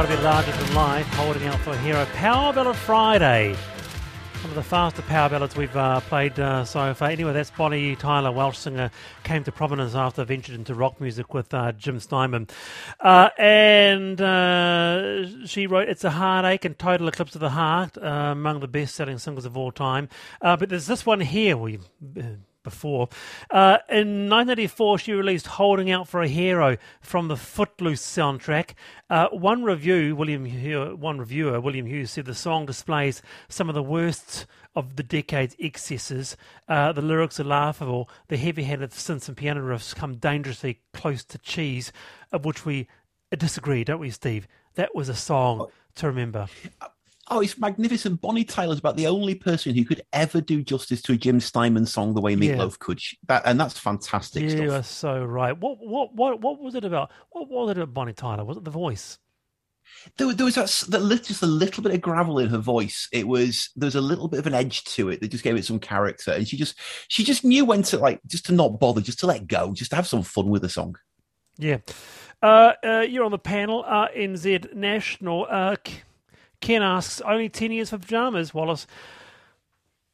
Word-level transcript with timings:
Gotta 0.00 0.16
Be 0.16 0.22
Larger 0.22 0.52
Than 0.52 0.74
Life, 0.74 1.06
holding 1.08 1.46
out 1.46 1.60
for 1.60 1.72
a 1.72 1.76
hero. 1.76 2.06
Power 2.14 2.54
Ballad 2.54 2.74
Friday. 2.74 3.54
One 4.40 4.48
of 4.48 4.54
the 4.54 4.62
faster 4.62 5.02
power 5.02 5.28
ballads 5.28 5.54
we've 5.54 5.76
uh, 5.76 6.00
played 6.00 6.40
uh, 6.40 6.64
so 6.64 6.94
far. 6.94 7.10
Anyway, 7.10 7.34
that's 7.34 7.50
Bonnie 7.50 7.96
Tyler, 7.96 8.32
Welsh 8.32 8.56
singer, 8.56 8.90
came 9.24 9.44
to 9.44 9.52
prominence 9.52 9.94
after 9.94 10.24
ventured 10.24 10.54
into 10.54 10.74
rock 10.74 11.02
music 11.02 11.34
with 11.34 11.52
uh, 11.52 11.72
Jim 11.72 12.00
Steinman. 12.00 12.48
Uh, 12.98 13.28
and 13.36 14.22
uh, 14.22 15.46
she 15.46 15.66
wrote 15.66 15.90
It's 15.90 16.04
a 16.04 16.12
Heartache 16.12 16.64
and 16.64 16.78
Total 16.78 17.06
Eclipse 17.06 17.34
of 17.34 17.42
the 17.42 17.50
Heart, 17.50 17.98
uh, 17.98 18.06
among 18.32 18.60
the 18.60 18.68
best 18.68 18.94
selling 18.94 19.18
singles 19.18 19.44
of 19.44 19.54
all 19.54 19.70
time. 19.70 20.08
but 20.40 20.70
there's 20.70 20.86
this 20.86 21.04
one 21.04 21.20
here. 21.20 21.58
We 21.58 21.78
before. 22.62 23.08
Uh, 23.50 23.78
in 23.88 24.28
1984, 24.28 24.98
she 24.98 25.12
released 25.12 25.46
Holding 25.46 25.90
Out 25.90 26.08
for 26.08 26.22
a 26.22 26.28
Hero 26.28 26.76
from 27.00 27.28
the 27.28 27.36
Footloose 27.36 28.02
soundtrack. 28.02 28.74
Uh, 29.08 29.28
one 29.28 29.62
review, 29.62 30.14
William 30.14 30.44
Hughes, 30.44 30.94
one 30.96 31.18
reviewer, 31.18 31.60
William 31.60 31.86
Hughes, 31.86 32.10
said 32.10 32.26
the 32.26 32.34
song 32.34 32.66
displays 32.66 33.22
some 33.48 33.68
of 33.68 33.74
the 33.74 33.82
worst 33.82 34.46
of 34.74 34.96
the 34.96 35.02
decade's 35.02 35.56
excesses. 35.58 36.36
Uh, 36.68 36.92
the 36.92 37.02
lyrics 37.02 37.40
are 37.40 37.44
laughable. 37.44 38.08
The 38.28 38.36
heavy-handed 38.36 38.90
synths 38.90 39.28
and 39.28 39.36
piano 39.36 39.62
riffs 39.62 39.94
come 39.94 40.16
dangerously 40.16 40.80
close 40.92 41.24
to 41.24 41.38
cheese, 41.38 41.92
of 42.32 42.44
which 42.44 42.64
we 42.64 42.86
disagree, 43.36 43.84
don't 43.84 44.00
we, 44.00 44.10
Steve? 44.10 44.46
That 44.74 44.94
was 44.94 45.08
a 45.08 45.14
song 45.14 45.66
to 45.96 46.06
remember. 46.06 46.46
Oh, 47.32 47.40
it's 47.40 47.58
magnificent. 47.58 48.20
Bonnie 48.20 48.44
Tyler's 48.44 48.80
about 48.80 48.96
the 48.96 49.06
only 49.06 49.36
person 49.36 49.74
who 49.74 49.84
could 49.84 50.02
ever 50.12 50.40
do 50.40 50.64
justice 50.64 51.00
to 51.02 51.12
a 51.12 51.16
Jim 51.16 51.38
Steinman 51.38 51.86
song 51.86 52.12
the 52.12 52.20
way 52.20 52.34
Meat 52.34 52.56
Loaf 52.56 52.72
yeah. 52.72 52.84
could. 52.84 53.00
That 53.28 53.42
and 53.44 53.58
that's 53.58 53.78
fantastic. 53.78 54.42
You 54.42 54.50
stuff. 54.50 54.70
are 54.70 54.82
so 54.82 55.24
right. 55.24 55.56
What 55.56 55.78
what 55.78 56.14
what 56.14 56.40
what 56.40 56.60
was 56.60 56.74
it 56.74 56.84
about? 56.84 57.12
What 57.30 57.48
was 57.48 57.70
it 57.70 57.78
about 57.78 57.94
Bonnie 57.94 58.12
Tyler? 58.12 58.44
Was 58.44 58.56
it 58.56 58.64
the 58.64 58.70
voice? 58.70 59.18
There, 60.16 60.32
there 60.32 60.44
was 60.44 60.54
that, 60.54 60.68
that, 60.88 61.24
just 61.24 61.42
a 61.42 61.46
little 61.46 61.82
bit 61.82 61.92
of 61.92 62.00
gravel 62.00 62.38
in 62.38 62.48
her 62.48 62.58
voice. 62.58 63.08
It 63.12 63.28
was 63.28 63.70
there 63.76 63.86
was 63.86 63.94
a 63.94 64.00
little 64.00 64.28
bit 64.28 64.40
of 64.40 64.46
an 64.46 64.54
edge 64.54 64.84
to 64.84 65.08
it 65.10 65.20
that 65.20 65.30
just 65.30 65.44
gave 65.44 65.56
it 65.56 65.64
some 65.64 65.78
character, 65.78 66.32
and 66.32 66.48
she 66.48 66.56
just 66.56 66.76
she 67.08 67.22
just 67.22 67.44
knew 67.44 67.64
when 67.64 67.82
to 67.84 67.98
like 67.98 68.20
just 68.26 68.46
to 68.46 68.52
not 68.52 68.80
bother, 68.80 69.00
just 69.00 69.20
to 69.20 69.26
let 69.26 69.46
go, 69.46 69.72
just 69.72 69.90
to 69.90 69.96
have 69.96 70.06
some 70.06 70.22
fun 70.22 70.48
with 70.48 70.62
the 70.62 70.68
song. 70.68 70.96
Yeah, 71.58 71.78
uh, 72.42 72.72
uh, 72.84 73.06
you're 73.08 73.24
on 73.24 73.30
the 73.30 73.38
panel, 73.38 73.84
RNZ 73.84 74.74
National. 74.74 75.46
Uh, 75.48 75.76
Ken 76.60 76.82
asks, 76.82 77.20
only 77.22 77.48
10 77.48 77.72
years 77.72 77.90
for 77.90 77.98
pajamas, 77.98 78.52
Wallace. 78.52 78.86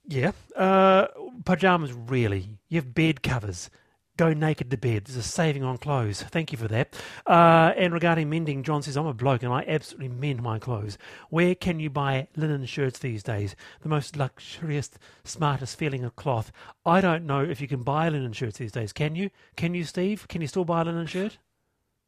Yeah. 0.07 0.33
Uh, 0.55 1.07
pajamas, 1.45 1.93
really. 1.93 2.59
You 2.69 2.79
have 2.79 2.95
bed 2.95 3.23
covers. 3.23 3.71
Go 4.17 4.33
naked 4.33 4.71
to 4.71 4.79
bed. 4.79 5.05
There's 5.05 5.17
a 5.17 5.23
saving 5.23 5.63
on 5.63 5.77
clothes. 5.77 6.23
Thank 6.23 6.51
you 6.51 6.57
for 6.57 6.69
that. 6.69 6.97
Uh, 7.27 7.75
and 7.77 7.93
regarding 7.93 8.31
mending, 8.31 8.63
John 8.63 8.81
says, 8.81 8.97
I'm 8.97 9.05
a 9.05 9.13
bloke 9.13 9.43
and 9.43 9.53
I 9.53 9.63
absolutely 9.69 10.09
mend 10.09 10.43
my 10.43 10.59
clothes. 10.59 10.97
Where 11.29 11.55
can 11.55 11.81
you 11.81 11.91
buy 11.91 12.29
linen 12.35 12.65
shirts 12.65 12.99
these 12.99 13.23
days? 13.23 13.55
The 13.83 13.91
most 13.91 14.17
luxurious, 14.17 14.91
smartest 15.25 15.77
feeling 15.77 16.03
of 16.03 16.17
cloth. 16.17 16.51
I 16.87 17.03
don't 17.03 17.27
know 17.27 17.43
if 17.43 17.61
you 17.61 17.69
can 17.69 17.83
buy 17.83 18.09
linen 18.09 18.33
shirts 18.33 18.57
these 18.57 18.73
days. 18.73 18.95
Can 18.95 19.17
you? 19.17 19.29
Can 19.55 19.75
you, 19.75 19.85
Steve? 19.85 20.27
Can 20.29 20.41
you 20.41 20.47
still 20.47 20.65
buy 20.65 20.81
a 20.81 20.85
linen 20.85 21.07
shirt? 21.07 21.37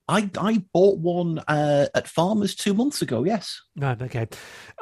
I 0.08 0.30
I 0.38 0.64
bought 0.72 0.98
one 0.98 1.38
uh, 1.40 1.86
at 1.94 2.08
Farmers 2.08 2.54
two 2.54 2.74
months 2.74 3.02
ago. 3.02 3.24
Yes. 3.24 3.60
No. 3.76 3.94
Okay. 4.00 4.26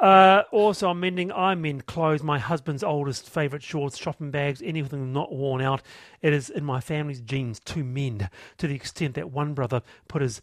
Uh, 0.01 0.43
also, 0.51 0.89
I'm 0.89 0.99
mending. 0.99 1.31
I 1.31 1.53
mend 1.55 1.85
clothes. 1.85 2.23
My 2.23 2.39
husband's 2.39 2.83
oldest 2.83 3.29
favourite 3.29 3.63
shorts, 3.63 3.97
shopping 3.97 4.31
bags, 4.31 4.61
anything 4.63 5.11
not 5.11 5.33
worn 5.33 5.61
out. 5.61 5.81
It 6.21 6.33
is 6.33 6.49
in 6.49 6.63
my 6.63 6.79
family's 6.79 7.21
genes 7.21 7.59
to 7.61 7.83
mend. 7.83 8.29
To 8.57 8.67
the 8.67 8.75
extent 8.75 9.15
that 9.15 9.31
one 9.31 9.53
brother 9.53 9.81
put 10.07 10.21
his 10.21 10.41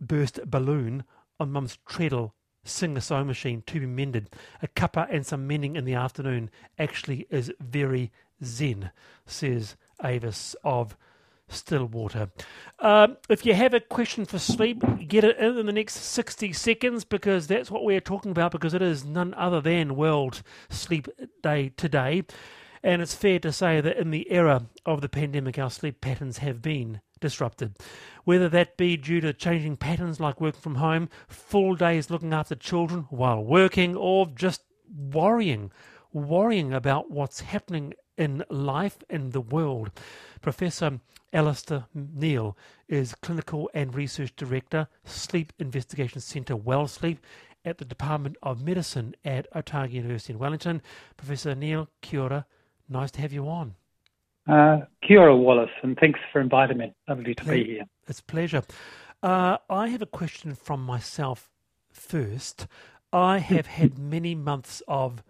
burst 0.00 0.40
balloon 0.48 1.04
on 1.40 1.50
Mum's 1.50 1.78
treadle 1.86 2.34
singer 2.64 3.00
sewing 3.00 3.26
machine 3.26 3.62
to 3.66 3.80
be 3.80 3.86
mended. 3.86 4.30
A 4.62 4.68
cuppa 4.68 5.06
and 5.10 5.26
some 5.26 5.46
mending 5.46 5.76
in 5.76 5.84
the 5.84 5.94
afternoon 5.94 6.50
actually 6.78 7.26
is 7.30 7.52
very 7.60 8.12
zen, 8.44 8.90
says 9.26 9.76
Avis 10.04 10.54
of 10.62 10.96
Stillwater. 11.48 12.30
Um, 12.78 13.16
if 13.28 13.44
you 13.44 13.54
have 13.54 13.74
a 13.74 13.80
question 13.80 14.24
for 14.24 14.38
sleep, 14.38 14.82
get 15.06 15.24
it 15.24 15.38
in 15.38 15.58
in 15.58 15.66
the 15.66 15.72
next 15.72 15.96
60 15.96 16.52
seconds 16.52 17.04
because 17.04 17.46
that's 17.46 17.70
what 17.70 17.84
we're 17.84 18.00
talking 18.00 18.30
about 18.30 18.52
because 18.52 18.74
it 18.74 18.82
is 18.82 19.04
none 19.04 19.34
other 19.34 19.60
than 19.60 19.96
World 19.96 20.42
Sleep 20.68 21.08
Day 21.42 21.70
today. 21.76 22.24
And 22.82 23.02
it's 23.02 23.14
fair 23.14 23.38
to 23.40 23.52
say 23.52 23.80
that 23.80 23.96
in 23.96 24.10
the 24.10 24.30
era 24.30 24.66
of 24.86 25.00
the 25.00 25.08
pandemic, 25.08 25.58
our 25.58 25.70
sleep 25.70 26.00
patterns 26.00 26.38
have 26.38 26.62
been 26.62 27.00
disrupted. 27.20 27.76
Whether 28.24 28.48
that 28.50 28.76
be 28.76 28.96
due 28.96 29.20
to 29.20 29.32
changing 29.32 29.78
patterns 29.78 30.20
like 30.20 30.40
working 30.40 30.60
from 30.60 30.76
home, 30.76 31.08
full 31.26 31.74
days 31.74 32.10
looking 32.10 32.32
after 32.32 32.54
children 32.54 33.06
while 33.10 33.44
working, 33.44 33.96
or 33.96 34.26
just 34.26 34.62
worrying, 34.88 35.72
worrying 36.12 36.72
about 36.72 37.10
what's 37.10 37.40
happening 37.40 37.94
in 38.18 38.44
life 38.50 38.98
and 39.08 39.32
the 39.32 39.40
world. 39.40 39.90
Professor 40.42 41.00
Alister 41.32 41.86
Neill 41.94 42.56
is 42.88 43.14
Clinical 43.14 43.70
and 43.72 43.94
Research 43.94 44.34
Director, 44.36 44.88
Sleep 45.04 45.52
Investigation 45.58 46.20
Centre 46.20 46.56
WellSleep 46.56 47.18
at 47.64 47.78
the 47.78 47.84
Department 47.84 48.36
of 48.42 48.62
Medicine 48.62 49.14
at 49.24 49.46
Otago 49.54 49.92
University 49.92 50.32
in 50.32 50.38
Wellington. 50.38 50.82
Professor 51.16 51.54
Neill, 51.54 51.88
kia 52.02 52.20
ora. 52.20 52.46
Nice 52.88 53.10
to 53.12 53.20
have 53.20 53.32
you 53.32 53.48
on. 53.48 53.74
Uh, 54.46 54.80
kia 55.06 55.20
ora, 55.20 55.36
Wallace, 55.36 55.70
and 55.82 55.96
thanks 55.98 56.18
for 56.32 56.40
inviting 56.40 56.78
me. 56.78 56.94
Lovely 57.08 57.34
to 57.34 57.44
be 57.44 57.64
here. 57.64 57.84
It's 58.06 58.20
a 58.20 58.24
pleasure. 58.24 58.62
Uh, 59.22 59.58
I 59.68 59.88
have 59.88 60.00
a 60.00 60.06
question 60.06 60.54
from 60.54 60.82
myself 60.82 61.50
first. 61.92 62.66
I 63.12 63.38
have 63.38 63.66
had 63.66 63.98
many 63.98 64.34
months 64.34 64.82
of 64.88 65.22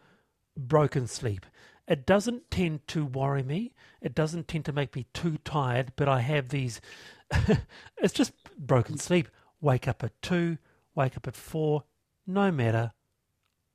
broken 0.56 1.06
sleep. 1.06 1.46
It 1.88 2.04
doesn't 2.04 2.50
tend 2.50 2.86
to 2.88 3.06
worry 3.06 3.42
me. 3.42 3.72
It 4.02 4.14
doesn't 4.14 4.46
tend 4.46 4.66
to 4.66 4.72
make 4.72 4.94
me 4.94 5.06
too 5.14 5.38
tired, 5.38 5.92
but 5.96 6.06
I 6.06 6.20
have 6.20 6.50
these. 6.50 6.82
it's 7.96 8.12
just 8.12 8.32
broken 8.58 8.98
sleep. 8.98 9.28
Wake 9.60 9.88
up 9.88 10.04
at 10.04 10.20
two, 10.20 10.58
wake 10.94 11.16
up 11.16 11.26
at 11.26 11.34
four, 11.34 11.84
no 12.26 12.52
matter. 12.52 12.92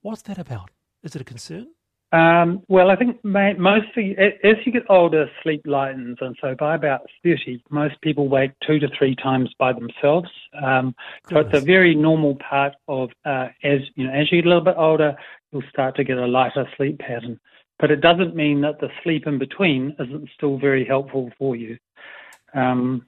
What's 0.02 0.22
that 0.24 0.38
about? 0.38 0.70
Is 1.02 1.16
it 1.16 1.22
a 1.22 1.26
concern? 1.26 1.70
Um, 2.14 2.62
well, 2.68 2.92
I 2.92 2.96
think 2.96 3.18
mostly 3.24 4.16
as 4.20 4.56
you 4.64 4.72
get 4.72 4.84
older, 4.88 5.26
sleep 5.42 5.64
lightens, 5.66 6.20
and 6.22 6.38
so 6.40 6.54
by 6.54 6.76
about 6.76 7.02
thirty, 7.24 7.64
most 7.72 8.00
people 8.02 8.30
wake 8.30 8.52
two 8.66 8.78
to 8.78 8.88
three 8.96 9.16
times 9.16 9.50
by 9.58 9.74
themselves. 9.74 10.30
Um, 10.64 10.94
so 11.28 11.40
it's 11.40 11.58
a 11.58 11.60
very 11.60 11.96
normal 11.96 12.36
part 12.36 12.76
of 12.88 13.10
uh, 13.26 13.48
as 13.64 13.80
you 13.96 14.06
know 14.06 14.14
as 14.14 14.32
you 14.32 14.44
get 14.44 14.46
a 14.46 14.50
little 14.50 14.64
bit 14.64 14.76
older, 14.78 15.16
you'll 15.52 15.64
start 15.72 15.96
to 15.96 16.04
get 16.04 16.20
a 16.20 16.28
lighter 16.28 16.70
sleep 16.78 17.00
pattern 17.00 17.40
but 17.80 17.92
it 17.92 18.02
doesn't 18.02 18.36
mean 18.36 18.62
that 18.62 18.80
the 18.80 18.90
sleep 19.04 19.28
in 19.28 19.38
between 19.38 19.96
isn't 20.00 20.30
still 20.36 20.58
very 20.58 20.86
helpful 20.86 21.32
for 21.38 21.56
you. 21.56 21.78
Um, 22.54 23.08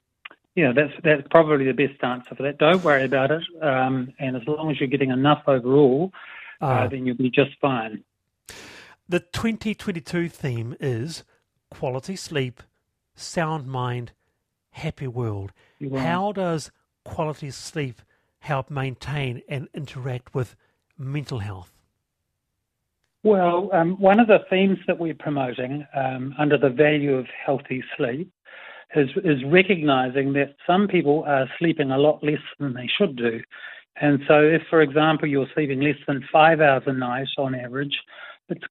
yeah, 0.54 0.72
that's 0.74 0.92
that's 1.04 1.26
probably 1.30 1.66
the 1.66 1.72
best 1.72 2.02
answer 2.02 2.34
for 2.34 2.42
that. 2.42 2.58
Don't 2.58 2.82
worry 2.82 3.04
about 3.04 3.30
it, 3.30 3.42
um, 3.62 4.12
and 4.18 4.36
as 4.36 4.42
long 4.46 4.70
as 4.70 4.80
you're 4.80 4.88
getting 4.88 5.10
enough 5.10 5.42
overall, 5.46 6.12
uh, 6.62 6.64
uh, 6.64 6.88
then 6.88 7.04
you'll 7.04 7.16
be 7.16 7.30
just 7.30 7.52
fine. 7.60 8.02
The 9.08 9.20
2022 9.20 10.28
theme 10.30 10.74
is 10.80 11.24
quality 11.70 12.16
sleep, 12.16 12.62
sound 13.14 13.66
mind, 13.66 14.12
happy 14.70 15.06
world. 15.06 15.52
How 15.94 16.32
does 16.32 16.70
quality 17.04 17.50
sleep 17.50 18.00
help 18.40 18.70
maintain 18.70 19.42
and 19.48 19.68
interact 19.74 20.34
with 20.34 20.56
mental 20.98 21.40
health? 21.40 21.75
Well, 23.22 23.70
um, 23.72 23.96
one 24.00 24.20
of 24.20 24.28
the 24.28 24.40
themes 24.48 24.78
that 24.86 24.98
we're 24.98 25.14
promoting 25.14 25.84
um, 25.96 26.34
under 26.38 26.56
the 26.56 26.70
value 26.70 27.14
of 27.14 27.26
healthy 27.44 27.82
sleep 27.96 28.30
is, 28.94 29.08
is 29.24 29.42
recognizing 29.46 30.32
that 30.34 30.54
some 30.66 30.86
people 30.86 31.24
are 31.26 31.48
sleeping 31.58 31.90
a 31.90 31.98
lot 31.98 32.22
less 32.22 32.42
than 32.60 32.74
they 32.74 32.88
should 32.98 33.16
do. 33.16 33.40
And 34.00 34.20
so, 34.28 34.40
if, 34.40 34.62
for 34.68 34.82
example, 34.82 35.26
you're 35.26 35.48
sleeping 35.54 35.80
less 35.80 35.96
than 36.06 36.26
five 36.30 36.60
hours 36.60 36.82
a 36.86 36.92
night 36.92 37.28
on 37.38 37.54
average, 37.54 37.96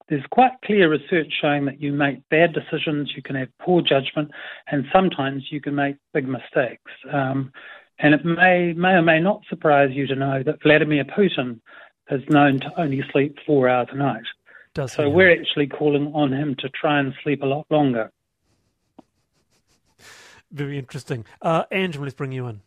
there's 0.07 0.23
quite 0.31 0.51
clear 0.63 0.89
research 0.89 1.33
showing 1.41 1.65
that 1.65 1.81
you 1.81 1.91
make 1.91 2.27
bad 2.29 2.53
decisions, 2.53 3.11
you 3.15 3.21
can 3.21 3.35
have 3.35 3.49
poor 3.59 3.81
judgment, 3.81 4.31
and 4.71 4.85
sometimes 4.93 5.43
you 5.51 5.59
can 5.59 5.75
make 5.75 5.97
big 6.13 6.27
mistakes. 6.27 6.91
Um, 7.11 7.51
and 7.99 8.13
it 8.13 8.23
may, 8.23 8.73
may 8.73 8.91
or 8.91 9.01
may 9.01 9.19
not 9.19 9.41
surprise 9.49 9.89
you 9.93 10.07
to 10.07 10.15
know 10.15 10.43
that 10.43 10.61
Vladimir 10.63 11.05
Putin 11.05 11.59
is 12.09 12.21
known 12.29 12.59
to 12.59 12.79
only 12.79 13.03
sleep 13.11 13.37
four 13.45 13.67
hours 13.69 13.87
a 13.91 13.95
night. 13.95 14.23
Does 14.73 14.93
so 14.93 15.09
we're 15.09 15.31
actually 15.31 15.67
calling 15.67 16.11
on 16.13 16.33
him 16.33 16.55
to 16.59 16.69
try 16.69 16.99
and 16.99 17.13
sleep 17.23 17.41
a 17.41 17.45
lot 17.45 17.65
longer. 17.69 18.11
Very 20.51 20.77
interesting. 20.77 21.25
Uh, 21.41 21.63
Anjum, 21.71 22.01
let's 22.01 22.13
bring 22.13 22.31
you 22.31 22.47
in. 22.47 22.61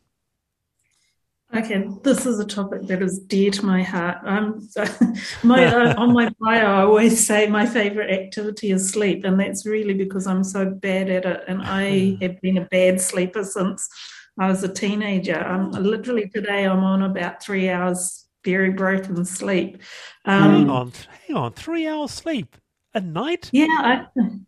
Okay, 1.54 1.88
this 2.02 2.26
is 2.26 2.38
a 2.38 2.44
topic 2.44 2.86
that 2.88 3.00
is 3.00 3.20
dear 3.20 3.50
to 3.50 3.64
my 3.64 3.82
heart. 3.82 4.18
Um, 4.24 4.60
so 4.60 4.84
my, 5.42 5.64
uh, 5.64 5.94
on 5.96 6.12
my 6.12 6.30
bio, 6.38 6.66
I 6.66 6.82
always 6.82 7.26
say 7.26 7.46
my 7.46 7.64
favorite 7.64 8.10
activity 8.10 8.70
is 8.70 8.90
sleep, 8.90 9.24
and 9.24 9.40
that's 9.40 9.64
really 9.64 9.94
because 9.94 10.26
I'm 10.26 10.44
so 10.44 10.68
bad 10.68 11.08
at 11.08 11.24
it. 11.24 11.44
And 11.48 11.62
I 11.62 12.18
have 12.22 12.38
been 12.42 12.58
a 12.58 12.66
bad 12.66 13.00
sleeper 13.00 13.44
since 13.44 13.88
I 14.38 14.48
was 14.48 14.62
a 14.62 14.72
teenager. 14.72 15.42
Um, 15.42 15.70
literally 15.70 16.28
today, 16.28 16.64
I'm 16.64 16.84
on 16.84 17.02
about 17.02 17.42
three 17.42 17.70
hours 17.70 18.27
very 18.52 18.70
broken 18.70 19.24
sleep. 19.24 19.78
Um, 20.24 20.50
hang 20.50 20.70
on, 20.70 20.92
hang 21.26 21.36
on, 21.36 21.52
three 21.52 21.86
hours 21.86 22.12
sleep 22.12 22.56
a 22.94 23.00
night? 23.00 23.50
Yeah, 23.52 23.66
I, 23.70 24.06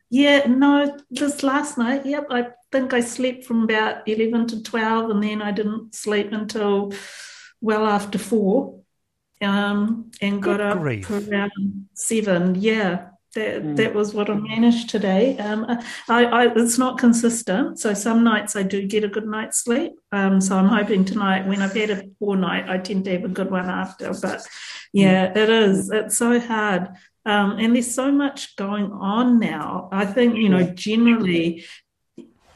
yeah, 0.09 0.47
no, 0.47 0.97
just 1.13 1.43
last 1.43 1.77
night, 1.77 2.07
yep, 2.07 2.27
I 2.31 2.49
think 2.73 2.95
I 2.95 3.01
slept 3.01 3.45
from 3.45 3.65
about 3.65 4.09
eleven 4.09 4.47
to 4.49 4.63
twelve, 4.63 5.11
and 5.11 5.23
then 5.23 5.43
I 5.43 5.53
didn't 5.53 5.95
sleep 5.95 6.33
until 6.33 6.93
well 7.61 7.87
after 7.87 8.19
four, 8.19 8.81
um, 9.43 10.11
and 10.21 10.43
got 10.43 10.61
up 10.61 10.79
for 11.05 11.21
around 11.31 11.89
seven. 11.95 12.55
Yeah, 12.55 13.09
that 13.35 13.63
mm. 13.63 13.77
that 13.77 13.95
was 13.95 14.15
what 14.15 14.31
I 14.31 14.35
managed 14.35 14.91
today. 14.91 15.39
Um, 15.39 15.67
I, 16.09 16.25
I, 16.25 16.53
it's 16.55 16.79
not 16.79 16.99
consistent, 16.99 17.79
so 17.79 17.95
some 17.95 18.25
nights 18.25 18.57
I 18.57 18.63
do 18.63 18.87
get 18.87 19.05
a 19.05 19.09
good 19.09 19.27
night's 19.27 19.59
sleep. 19.59 19.93
Um, 20.13 20.41
so 20.41 20.57
I'm 20.57 20.69
hoping 20.69 21.05
tonight, 21.05 21.47
when 21.47 21.63
I've 21.63 21.73
had 21.73 21.91
a 21.91 22.03
poor 22.19 22.37
night, 22.37 22.69
I 22.69 22.79
tend 22.79 23.05
to 23.05 23.13
have 23.13 23.25
a 23.25 23.29
good 23.29 23.51
one 23.51 23.69
after. 23.69 24.13
But 24.21 24.47
yeah, 24.93 25.29
mm. 25.29 25.37
it 25.37 25.51
is. 25.51 25.91
It's 25.91 26.17
so 26.17 26.41
hard. 26.41 26.89
Um, 27.27 27.59
and 27.59 27.75
there's 27.75 27.95
so 27.95 28.11
much 28.11 28.57
going 28.57 28.91
on 28.91 29.39
now. 29.39 29.89
I 29.93 30.07
think, 30.07 30.37
you 30.37 30.49
know, 30.49 30.63
generally 30.63 31.65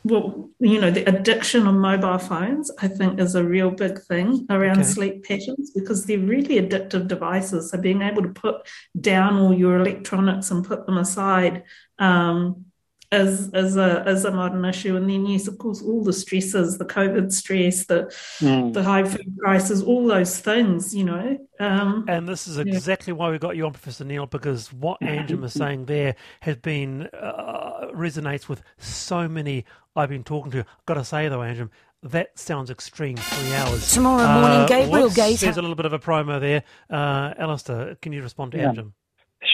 well, 0.05 0.51
you 0.61 0.79
know, 0.79 0.91
the 0.91 1.09
addiction 1.09 1.67
of 1.67 1.75
mobile 1.75 2.19
phones, 2.19 2.71
I 2.79 2.89
think, 2.89 3.19
is 3.19 3.35
a 3.35 3.43
real 3.43 3.71
big 3.71 3.99
thing 4.03 4.47
around 4.51 4.81
okay. 4.81 4.89
sleep 4.89 5.25
patterns 5.25 5.71
because 5.71 6.05
they're 6.05 6.19
really 6.19 6.61
addictive 6.61 7.09
devices. 7.09 7.71
So 7.71 7.79
being 7.79 8.03
able 8.03 8.23
to 8.23 8.29
put 8.29 8.69
down 9.01 9.39
all 9.39 9.55
your 9.55 9.79
electronics 9.79 10.51
and 10.51 10.63
put 10.65 10.85
them 10.85 10.99
aside 10.99 11.65
um, 11.99 12.67
as 13.15 13.51
as 13.55 13.77
a 13.77 14.03
as 14.07 14.25
a 14.25 14.31
modern 14.31 14.65
issue. 14.65 14.97
And 14.97 15.09
then 15.09 15.27
yes, 15.27 15.49
of 15.49 15.59
course, 15.59 15.83
all 15.83 16.03
the 16.03 16.13
stresses, 16.13 16.77
the 16.77 16.85
COVID 16.85 17.33
stress, 17.33 17.87
the 17.87 18.13
mm. 18.41 18.73
the 18.73 18.83
high 18.83 19.05
food 19.05 19.37
prices, 19.39 19.83
all 19.83 20.07
those 20.07 20.39
things, 20.39 20.95
you 20.95 21.05
know. 21.05 21.39
Um, 21.61 22.05
and 22.09 22.29
this 22.29 22.49
is 22.49 22.59
exactly 22.59 23.13
yeah. 23.13 23.19
why 23.19 23.31
we 23.31 23.39
got 23.39 23.57
you 23.57 23.65
on, 23.67 23.73
Professor 23.73 24.05
Neill, 24.05 24.27
because 24.27 24.73
what 24.73 25.01
Anjum 25.03 25.41
was 25.41 25.53
saying 25.53 25.87
there 25.87 26.17
has 26.41 26.57
been 26.57 27.09
uh, 27.15 27.74
resonates 27.95 28.49
with 28.49 28.63
so 28.79 29.29
many 29.29 29.65
I've 29.97 30.09
been 30.09 30.25
talking 30.25 30.51
to. 30.53 30.61
I've 30.61 30.87
got 30.87 30.95
to 30.95 31.05
say 31.05 31.29
though, 31.29 31.39
Anjum, 31.39 31.71
that 32.03 32.39
sounds 32.39 32.71
extreme. 32.71 33.17
Three 33.17 33.55
hours 33.55 33.93
tomorrow 33.93 34.41
morning. 34.41 34.61
Uh, 34.61 34.67
Gabriel 34.67 35.11
Gate. 35.11 35.41
There's 35.41 35.57
a 35.57 35.63
little 35.63 35.77
bit 35.77 35.87
of 35.87 35.93
a 35.93 35.99
promo 35.99 36.41
there. 36.41 36.63
Uh, 36.91 37.35
Alister, 37.39 37.97
can 38.03 38.13
you 38.13 38.23
respond 38.23 38.53
to 38.53 38.59
yeah. 38.59 38.73
Anjum? 38.73 38.93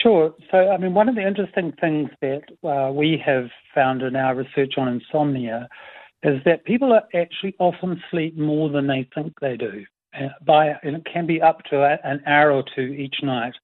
Sure. 0.02 0.34
So, 0.50 0.70
I 0.70 0.76
mean, 0.76 0.94
one 0.94 1.08
of 1.08 1.14
the 1.14 1.26
interesting 1.26 1.72
things 1.81 2.10
that 2.20 2.42
uh, 2.64 2.92
we 2.92 3.22
have 3.25 3.48
found 3.75 4.02
in 4.02 4.16
our 4.16 4.34
research 4.34 4.75
on 4.76 4.88
insomnia 4.88 5.69
is 6.22 6.40
that 6.44 6.64
people 6.64 6.92
are 6.92 7.02
actually 7.14 7.54
often 7.58 8.02
sleep 8.10 8.37
more 8.37 8.69
than 8.69 8.87
they 8.87 9.08
think 9.14 9.32
they 9.40 9.56
do. 9.56 9.84
Uh, 10.12 10.28
by 10.44 10.75
and 10.82 10.96
it 10.96 11.06
can 11.10 11.25
be 11.25 11.40
up 11.40 11.62
to 11.70 11.82
a, 11.82 11.96
an 12.02 12.20
hour 12.26 12.50
or 12.50 12.64
two 12.75 12.82
each 12.82 13.16
night. 13.22 13.54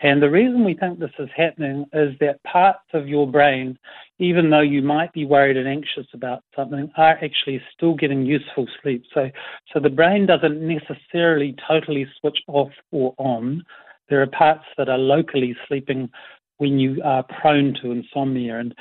And 0.00 0.22
the 0.22 0.30
reason 0.30 0.64
we 0.64 0.74
think 0.74 0.98
this 0.98 1.10
is 1.18 1.28
happening 1.36 1.84
is 1.92 2.16
that 2.20 2.42
parts 2.44 2.84
of 2.92 3.08
your 3.08 3.26
brain, 3.26 3.76
even 4.18 4.48
though 4.48 4.60
you 4.60 4.80
might 4.80 5.12
be 5.12 5.24
worried 5.24 5.56
and 5.56 5.66
anxious 5.66 6.06
about 6.14 6.44
something, 6.54 6.90
are 6.96 7.18
actually 7.22 7.60
still 7.74 7.94
getting 7.94 8.24
useful 8.24 8.68
sleep. 8.80 9.02
So, 9.12 9.30
so 9.72 9.80
the 9.80 9.90
brain 9.90 10.26
doesn't 10.26 10.60
necessarily 10.60 11.56
totally 11.66 12.06
switch 12.20 12.38
off 12.46 12.70
or 12.92 13.14
on. 13.18 13.64
There 14.08 14.22
are 14.22 14.26
parts 14.26 14.64
that 14.76 14.88
are 14.88 14.98
locally 14.98 15.56
sleeping 15.66 16.10
when 16.58 16.78
you 16.78 17.02
are 17.04 17.24
prone 17.40 17.74
to 17.82 17.90
insomnia, 17.90 18.58
and 18.58 18.74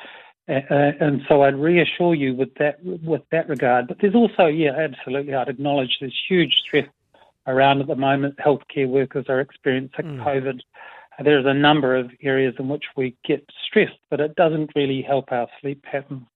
uh, 0.50 0.92
and 1.02 1.22
so 1.28 1.42
I'd 1.42 1.56
reassure 1.56 2.16
you 2.16 2.34
with 2.34 2.54
that 2.60 2.78
with 2.84 3.22
that 3.32 3.50
regard. 3.50 3.88
But 3.88 3.98
there's 4.00 4.16
also, 4.16 4.46
yeah, 4.46 4.72
absolutely, 4.72 5.34
I'd 5.34 5.50
acknowledge 5.50 5.98
there's 6.00 6.18
huge 6.30 6.54
stress 6.66 6.88
around 7.46 7.82
at 7.82 7.88
the 7.88 7.96
moment. 7.96 8.38
Healthcare 8.38 8.88
workers 8.88 9.26
are 9.30 9.42
experiencing 9.42 10.06
mm. 10.06 10.24
COVID. 10.24 10.62
There's 11.24 11.46
a 11.46 11.54
number 11.54 11.96
of 11.96 12.12
areas 12.22 12.54
in 12.60 12.68
which 12.68 12.84
we 12.96 13.16
get 13.26 13.44
stressed, 13.66 14.00
but 14.10 14.20
it 14.20 14.36
doesn't 14.36 14.72
really 14.76 15.02
help 15.02 15.32
our 15.32 15.48
sleep 15.62 15.82
pattern. 15.84 16.28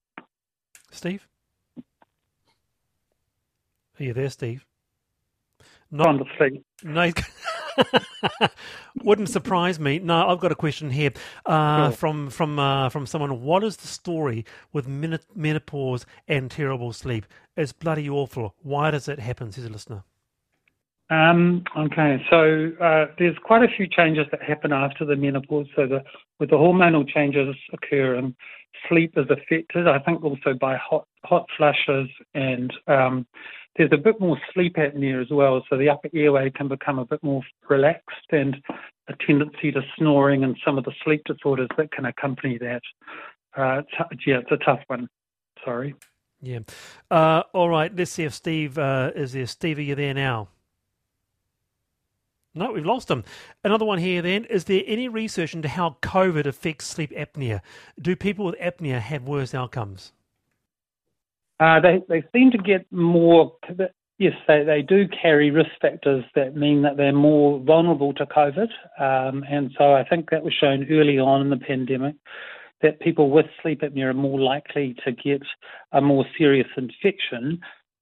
Steve, 0.91 1.27
are 3.99 4.03
you 4.03 4.13
there, 4.13 4.29
Steve? 4.29 4.65
Not 5.91 6.07
on 6.07 6.17
the 6.17 6.25
sleep. 6.37 6.65
No. 6.83 7.11
Wouldn't 9.03 9.29
surprise 9.29 9.79
me. 9.79 9.99
No, 9.99 10.27
I've 10.27 10.39
got 10.39 10.51
a 10.51 10.55
question 10.55 10.89
here 10.89 11.11
uh, 11.45 11.89
sure. 11.89 11.91
from 11.97 12.29
from 12.29 12.59
uh, 12.59 12.89
from 12.89 13.05
someone. 13.05 13.41
What 13.41 13.63
is 13.63 13.77
the 13.77 13.87
story 13.87 14.45
with 14.73 14.87
menopause 14.87 16.05
and 16.27 16.49
terrible 16.49 16.93
sleep? 16.93 17.25
It's 17.55 17.73
bloody 17.73 18.09
awful. 18.09 18.55
Why 18.61 18.91
does 18.91 19.07
it 19.07 19.19
happen? 19.19 19.51
Says 19.51 19.65
a 19.65 19.69
listener. 19.69 20.03
Um, 21.11 21.65
okay, 21.77 22.23
so 22.29 22.71
uh, 22.81 23.07
there's 23.19 23.35
quite 23.43 23.63
a 23.63 23.75
few 23.75 23.85
changes 23.85 24.25
that 24.31 24.41
happen 24.41 24.71
after 24.71 25.03
the 25.03 25.17
menopause. 25.17 25.67
So 25.75 25.85
the, 25.85 26.03
with 26.39 26.51
the 26.51 26.55
hormonal 26.55 27.05
changes 27.05 27.53
occurring, 27.73 28.33
sleep 28.87 29.13
is 29.17 29.25
affected. 29.29 29.89
I 29.89 29.99
think 29.99 30.23
also 30.23 30.53
by 30.59 30.77
hot 30.77 31.05
hot 31.25 31.47
flushes 31.57 32.09
and 32.33 32.73
um, 32.87 33.27
there's 33.77 33.91
a 33.93 33.97
bit 33.97 34.19
more 34.19 34.37
sleep 34.53 34.75
apnea 34.75 35.21
as 35.21 35.29
well, 35.29 35.63
so 35.69 35.77
the 35.77 35.89
upper 35.89 36.09
airway 36.13 36.49
can 36.49 36.67
become 36.67 36.99
a 36.99 37.05
bit 37.05 37.21
more 37.23 37.41
relaxed 37.69 38.31
and 38.31 38.57
a 39.07 39.13
tendency 39.25 39.71
to 39.71 39.81
snoring 39.97 40.43
and 40.43 40.57
some 40.65 40.77
of 40.77 40.83
the 40.83 40.93
sleep 41.03 41.21
disorders 41.25 41.69
that 41.77 41.91
can 41.91 42.05
accompany 42.05 42.57
that. 42.57 42.81
Uh, 43.55 43.81
yeah, 44.25 44.39
it's 44.39 44.51
a 44.51 44.57
tough 44.57 44.81
one. 44.87 45.07
Sorry. 45.63 45.95
Yeah. 46.41 46.59
Uh, 47.09 47.43
all 47.53 47.69
right, 47.69 47.95
let's 47.95 48.11
see 48.11 48.23
if 48.23 48.33
Steve 48.33 48.77
uh, 48.77 49.11
is 49.15 49.33
there. 49.33 49.45
Steve, 49.45 49.77
are 49.77 49.81
you 49.81 49.95
there 49.95 50.13
now? 50.13 50.49
No, 52.53 52.71
we've 52.73 52.85
lost 52.85 53.09
him. 53.09 53.23
Another 53.63 53.85
one 53.85 53.99
here 53.99 54.21
then. 54.21 54.45
Is 54.45 54.65
there 54.65 54.83
any 54.85 55.07
research 55.07 55.53
into 55.53 55.69
how 55.69 55.97
COVID 56.01 56.45
affects 56.45 56.85
sleep 56.85 57.11
apnea? 57.11 57.61
Do 57.99 58.15
people 58.15 58.45
with 58.45 58.59
apnea 58.59 58.99
have 58.99 59.23
worse 59.23 59.55
outcomes? 59.55 60.11
Uh, 61.61 61.79
they, 61.79 62.01
they 62.09 62.23
seem 62.33 62.51
to 62.51 62.57
get 62.57 62.91
more, 62.91 63.55
yes, 64.17 64.33
they, 64.47 64.63
they 64.63 64.81
do 64.81 65.07
carry 65.21 65.51
risk 65.51 65.69
factors 65.81 66.25
that 66.35 66.55
mean 66.55 66.81
that 66.81 66.97
they're 66.97 67.13
more 67.13 67.59
vulnerable 67.59 68.13
to 68.15 68.25
COVID. 68.25 68.67
Um, 68.99 69.45
and 69.49 69.71
so 69.77 69.93
I 69.93 70.03
think 70.03 70.29
that 70.31 70.43
was 70.43 70.53
shown 70.59 70.87
early 70.91 71.19
on 71.19 71.41
in 71.41 71.49
the 71.51 71.57
pandemic 71.57 72.15
that 72.81 72.99
people 72.99 73.29
with 73.29 73.45
sleep 73.61 73.81
apnea 73.81 74.05
are 74.05 74.13
more 74.13 74.39
likely 74.39 74.95
to 75.05 75.11
get 75.11 75.43
a 75.91 76.01
more 76.01 76.25
serious 76.37 76.67
infection. 76.75 77.61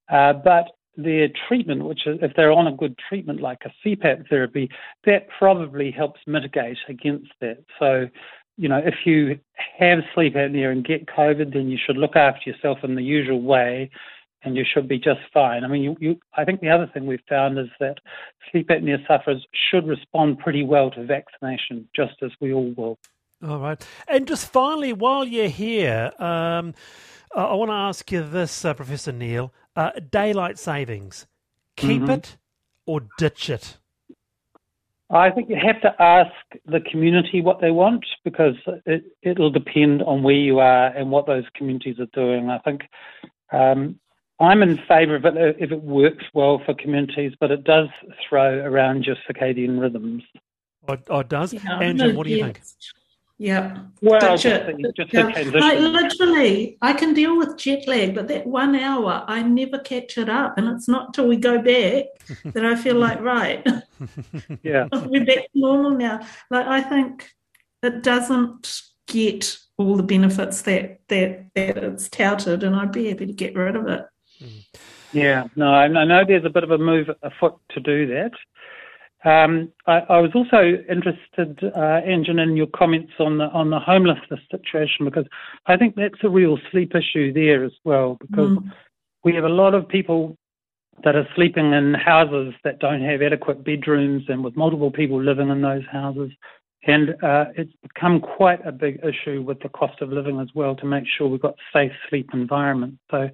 Uh, 0.10 0.34
but 0.34 0.66
their 1.04 1.30
treatment, 1.48 1.86
which 1.86 2.06
is, 2.06 2.20
if 2.22 2.32
they're 2.36 2.52
on 2.52 2.68
a 2.68 2.76
good 2.76 2.96
treatment 3.08 3.42
like 3.42 3.60
a 3.66 3.88
CPAP 3.88 4.28
therapy, 4.30 4.70
that 5.06 5.28
probably 5.38 5.92
helps 5.92 6.20
mitigate 6.28 6.78
against 6.88 7.32
that. 7.42 7.64
So 7.80 8.08
you 8.60 8.68
know, 8.68 8.82
if 8.84 9.06
you 9.06 9.40
have 9.78 10.00
sleep 10.14 10.36
apnea 10.36 10.70
and 10.70 10.84
get 10.84 11.06
COVID, 11.06 11.54
then 11.54 11.70
you 11.70 11.78
should 11.84 11.96
look 11.96 12.18
after 12.18 12.50
yourself 12.50 12.80
in 12.84 12.96
the 12.96 13.02
usual 13.02 13.42
way 13.42 13.90
and 14.44 14.58
you 14.58 14.66
should 14.70 14.86
be 14.88 14.98
just 14.98 15.22
fine. 15.34 15.64
I 15.64 15.68
mean, 15.68 15.82
you, 15.82 15.96
you, 16.00 16.20
I 16.36 16.44
think 16.44 16.60
the 16.60 16.70
other 16.70 16.90
thing 16.94 17.06
we've 17.06 17.20
found 17.30 17.58
is 17.58 17.68
that 17.80 17.96
sleep 18.52 18.68
apnea 18.68 19.06
sufferers 19.08 19.46
should 19.72 19.88
respond 19.88 20.40
pretty 20.40 20.64
well 20.64 20.92
to 20.92 21.06
vaccination, 21.06 21.88
just 21.96 22.16
as 22.22 22.32
we 22.42 22.54
all 22.54 22.74
will. 22.76 22.98
All 23.48 23.60
right. 23.60 23.82
And 24.10 24.28
just 24.28 24.52
finally, 24.52 24.92
while 24.92 25.26
you're 25.26 25.48
here, 25.48 26.12
um, 26.20 26.74
I 27.34 27.54
want 27.54 27.70
to 27.70 27.76
ask 27.76 28.12
you 28.12 28.28
this, 28.28 28.66
uh, 28.66 28.74
Professor 28.74 29.14
Neill. 29.14 29.54
Uh, 29.80 29.92
daylight 30.12 30.60
savings, 30.60 31.26
keep 31.78 32.02
mm-hmm. 32.02 32.12
it 32.12 32.36
or 32.86 33.00
ditch 33.18 33.50
it? 33.50 33.78
I 35.10 35.30
think 35.30 35.48
you 35.48 35.56
have 35.56 35.80
to 35.84 36.02
ask 36.02 36.34
the 36.66 36.82
community 36.82 37.40
what 37.40 37.62
they 37.62 37.72
want 37.72 38.06
because 38.26 38.56
it, 38.86 39.06
it'll 39.22 39.50
depend 39.50 40.04
on 40.04 40.22
where 40.22 40.36
you 40.36 40.60
are 40.60 40.88
and 40.88 41.12
what 41.12 41.28
those 41.28 41.46
communities 41.56 41.96
are 41.98 42.08
doing. 42.08 42.50
I 42.50 42.58
think 42.58 42.82
um, 43.54 43.98
I'm 44.42 44.62
in 44.64 44.80
favour 44.86 45.16
of 45.16 45.24
it 45.24 45.36
if 45.58 45.72
it 45.72 45.82
works 45.82 46.26
well 46.34 46.62
for 46.66 46.74
communities, 46.74 47.32
but 47.40 47.50
it 47.50 47.64
does 47.64 47.88
throw 48.28 48.60
around 48.60 49.06
your 49.06 49.16
circadian 49.30 49.80
rhythms. 49.80 50.24
Oh, 50.90 50.98
oh 51.10 51.20
it 51.20 51.30
does? 51.30 51.54
Yeah, 51.54 51.62
Anjum, 51.62 52.16
what 52.16 52.28
do 52.28 52.34
you 52.34 52.44
think? 52.44 52.60
Yeah. 53.40 53.78
Well, 54.02 54.38
just, 54.38 54.46
uh, 54.46 54.74
just 54.94 55.14
yeah. 55.14 55.28
Uh, 55.28 55.60
I, 55.64 55.80
literally, 55.80 56.78
I 56.82 56.92
can 56.92 57.14
deal 57.14 57.38
with 57.38 57.58
jet 57.58 57.88
lag, 57.88 58.14
but 58.14 58.28
that 58.28 58.46
one 58.46 58.76
hour, 58.76 59.24
I 59.28 59.42
never 59.44 59.80
catch 59.80 60.18
it 60.18 60.28
up. 60.28 60.58
And 60.58 60.68
it's 60.68 60.90
not 60.90 61.14
till 61.14 61.26
we 61.26 61.38
go 61.38 61.58
back 61.58 62.08
that 62.54 62.66
I 62.66 62.76
feel 62.76 62.98
like, 62.98 63.22
right, 63.22 63.66
yeah, 64.62 64.90
we're 64.94 65.26
back 65.26 65.44
to 65.44 65.50
normal 65.56 65.92
now. 65.92 66.20
Like, 66.52 66.68
I 66.68 66.82
think 66.82 67.32
it 67.82 68.04
doesn't 68.04 68.82
get 69.08 69.58
all 69.78 69.96
the 69.96 70.04
benefits 70.04 70.62
that, 70.64 71.00
that, 71.08 71.46
that 71.56 71.78
it's 71.78 72.10
touted, 72.10 72.66
and 72.66 72.76
I'd 72.76 72.92
be 72.92 73.08
happy 73.08 73.26
to 73.26 73.34
get 73.34 73.56
rid 73.56 73.78
of 73.78 73.88
it. 73.88 74.06
Mm. 74.44 74.66
Yeah, 75.14 75.48
no, 75.56 75.68
I 75.68 75.88
know 75.88 76.26
there's 76.28 76.46
a 76.46 76.50
bit 76.50 76.66
of 76.66 76.72
a 76.72 76.78
move 76.78 77.10
afoot 77.24 77.58
to 77.70 77.80
do 77.80 78.06
that. 78.08 78.32
Um, 79.26 79.74
I, 79.86 80.00
I, 80.10 80.20
was 80.20 80.32
also 80.34 80.78
interested, 80.90 81.60
uh, 81.76 82.00
Anjum, 82.08 82.42
in 82.42 82.56
your 82.56 82.68
comments 82.68 83.12
on 83.20 83.38
the 83.38 83.46
on 83.46 83.70
the 83.70 83.80
homelessness 83.80 84.40
situation 84.50 85.04
because 85.04 85.26
I 85.66 85.76
think 85.76 85.96
that's 85.96 86.24
a 86.24 86.30
real 86.30 86.58
sleep 86.72 86.94
issue 86.96 87.34
there 87.34 87.66
as 87.66 87.74
well 87.84 88.18
because 88.22 88.58
mm. 88.58 88.72
we 89.26 89.36
have 89.36 89.44
a 89.44 89.50
lot 89.50 89.74
of 89.74 89.90
people 89.90 90.38
that 91.04 91.16
are 91.16 91.28
sleeping 91.36 91.74
in 91.74 91.94
houses 91.94 92.54
that 92.64 92.80
don't 92.80 93.02
have 93.02 93.22
adequate 93.22 93.64
bedrooms 93.64 94.24
and 94.30 94.44
with 94.44 94.56
multiple 94.56 94.92
people 94.92 95.22
living 95.22 95.50
in 95.50 95.62
those 95.62 95.84
houses. 95.92 96.32
And 96.84 97.10
uh, 97.22 97.46
it's 97.58 97.74
become 97.82 98.22
quite 98.22 98.66
a 98.66 98.72
big 98.72 99.02
issue 99.04 99.42
with 99.42 99.60
the 99.62 99.70
cost 99.70 100.02
of 100.02 100.12
living 100.12 100.40
as 100.40 100.48
well 100.56 100.76
to 100.78 100.86
make 100.86 101.04
sure 101.18 101.28
we've 101.28 101.42
got 101.42 101.56
safe 101.74 101.92
sleep 102.10 102.30
environments. 102.34 103.00
So 103.12 103.30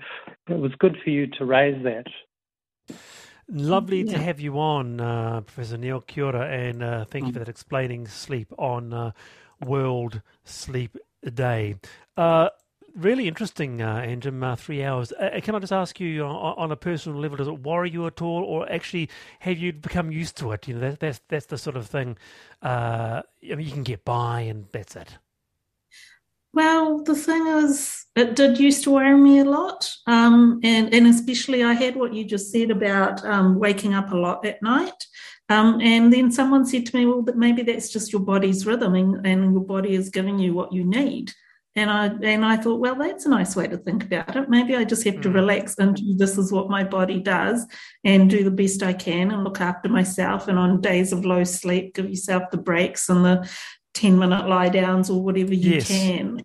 it 0.50 0.58
was 0.58 0.72
good 0.80 0.98
for 1.04 1.12
you 1.12 1.28
to 1.38 1.46
raise 1.46 1.82
that. 1.84 2.08
Lovely 3.48 4.02
yeah. 4.02 4.14
to 4.14 4.18
have 4.18 4.40
you 4.40 4.60
on, 4.60 5.00
uh, 5.00 5.42
Professor 5.42 5.78
Neill. 5.78 6.02
Kia 6.02 6.36
and 6.36 6.82
uh, 6.82 7.06
thank 7.06 7.28
you 7.28 7.34
for 7.34 7.40
that 7.40 7.50
explaining 7.50 8.08
sleep 8.08 8.52
on 8.58 8.92
uh, 8.92 9.12
World 9.64 10.22
Sleep 10.44 10.98
Day. 11.34 11.76
Uh, 12.18 12.50
really 12.96 13.28
interesting, 13.28 13.82
uh, 13.82 13.98
Anjum, 13.98 14.44
uh, 14.44 14.56
three 14.56 14.84
hours. 14.84 15.12
Uh, 15.12 15.40
can 15.44 15.54
I 15.54 15.60
just 15.60 15.74
ask 15.74 16.00
you 16.00 16.24
on, 16.24 16.56
on, 16.58 16.72
a 16.72 16.76
personal 16.76 17.20
level, 17.20 17.38
does 17.38 17.48
it 17.48 17.62
worry 17.62 17.90
you 17.90 18.08
at 18.08 18.22
all, 18.22 18.44
or 18.44 18.72
actually 18.72 19.10
have 19.40 19.58
you 19.58 19.74
become 19.74 20.12
used 20.12 20.38
to 20.38 20.52
it? 20.52 20.68
You 20.68 20.76
know, 20.76 20.80
that, 20.92 21.00
that's 21.00 21.22
that's 21.28 21.46
the 21.48 21.58
sort 21.58 21.76
of 21.76 21.88
thing. 21.88 22.18
Uh, 22.62 23.22
I 23.44 23.56
mean, 23.56 23.68
you 23.68 23.72
can 23.72 23.84
get 23.84 24.06
by, 24.06 24.42
and 24.42 24.66
that's 24.72 24.96
it. 24.96 25.18
Well, 26.56 27.04
the 27.04 27.16
thing 27.16 27.46
is, 27.48 28.06
it 28.16 28.38
did 28.38 28.58
used 28.58 28.86
to 28.86 28.92
worry 28.92 29.18
me 29.18 29.40
a 29.40 29.44
lot, 29.44 29.92
um, 30.08 30.62
and 30.64 30.94
and 30.94 31.06
especially 31.06 31.66
I 31.66 31.74
had 31.74 31.98
what 31.98 32.14
you 32.14 32.24
just 32.24 32.50
said 32.50 32.72
about 32.72 33.24
um, 33.26 33.60
waking 33.60 33.94
up 33.94 34.14
a 34.14 34.16
lot 34.16 34.46
at 34.46 34.64
night. 34.64 35.06
Um, 35.50 35.82
and 35.82 36.14
then 36.14 36.32
someone 36.32 36.66
said 36.66 36.86
to 36.86 36.98
me, 36.98 37.06
well, 37.06 37.22
but 37.22 37.36
maybe 37.36 37.62
that's 37.62 37.90
just 37.90 38.12
your 38.12 38.22
body's 38.22 38.66
rhythm 38.66 38.96
and, 38.96 39.28
and 39.28 39.54
your 39.54 39.64
body 39.64 39.94
is 39.94 40.10
giving 40.10 40.40
you 40.40 40.54
what 40.54 40.74
you 40.74 40.84
need. 40.86 41.34
And 41.76 41.92
I 41.92 42.06
and 42.06 42.46
I 42.46 42.56
thought, 42.56 42.80
well, 42.80 42.96
that's 42.96 43.26
a 43.26 43.30
nice 43.30 43.54
way 43.54 43.68
to 43.68 43.78
think 43.78 44.06
about 44.06 44.38
it. 44.38 44.50
Maybe 44.50 44.78
I 44.78 44.86
just 44.86 45.04
have 45.04 45.20
to 45.22 45.30
mm. 45.30 45.34
relax 45.34 45.76
into 45.76 46.16
this 46.16 46.38
is 46.38 46.54
what 46.54 46.70
my 46.70 46.86
body 46.86 47.20
does 47.20 47.68
and 48.06 48.30
do 48.30 48.46
the 48.46 48.50
best 48.50 48.82
I 48.82 48.94
can 48.94 49.32
and 49.32 49.44
look 49.44 49.60
after 49.60 49.90
myself. 49.90 50.48
And 50.48 50.58
on 50.58 50.80
days 50.80 51.12
of 51.12 51.26
low 51.26 51.44
sleep, 51.44 51.96
give 51.96 52.10
yourself 52.10 52.44
the 52.50 52.58
breaks 52.58 53.10
and 53.10 53.26
the 53.26 53.50
10 53.96 54.20
minute 54.20 54.48
lie 54.48 54.70
downs 54.70 55.10
or 55.10 55.22
whatever 55.22 55.54
you 55.54 55.76
yes. 55.76 55.88
can. 55.88 56.44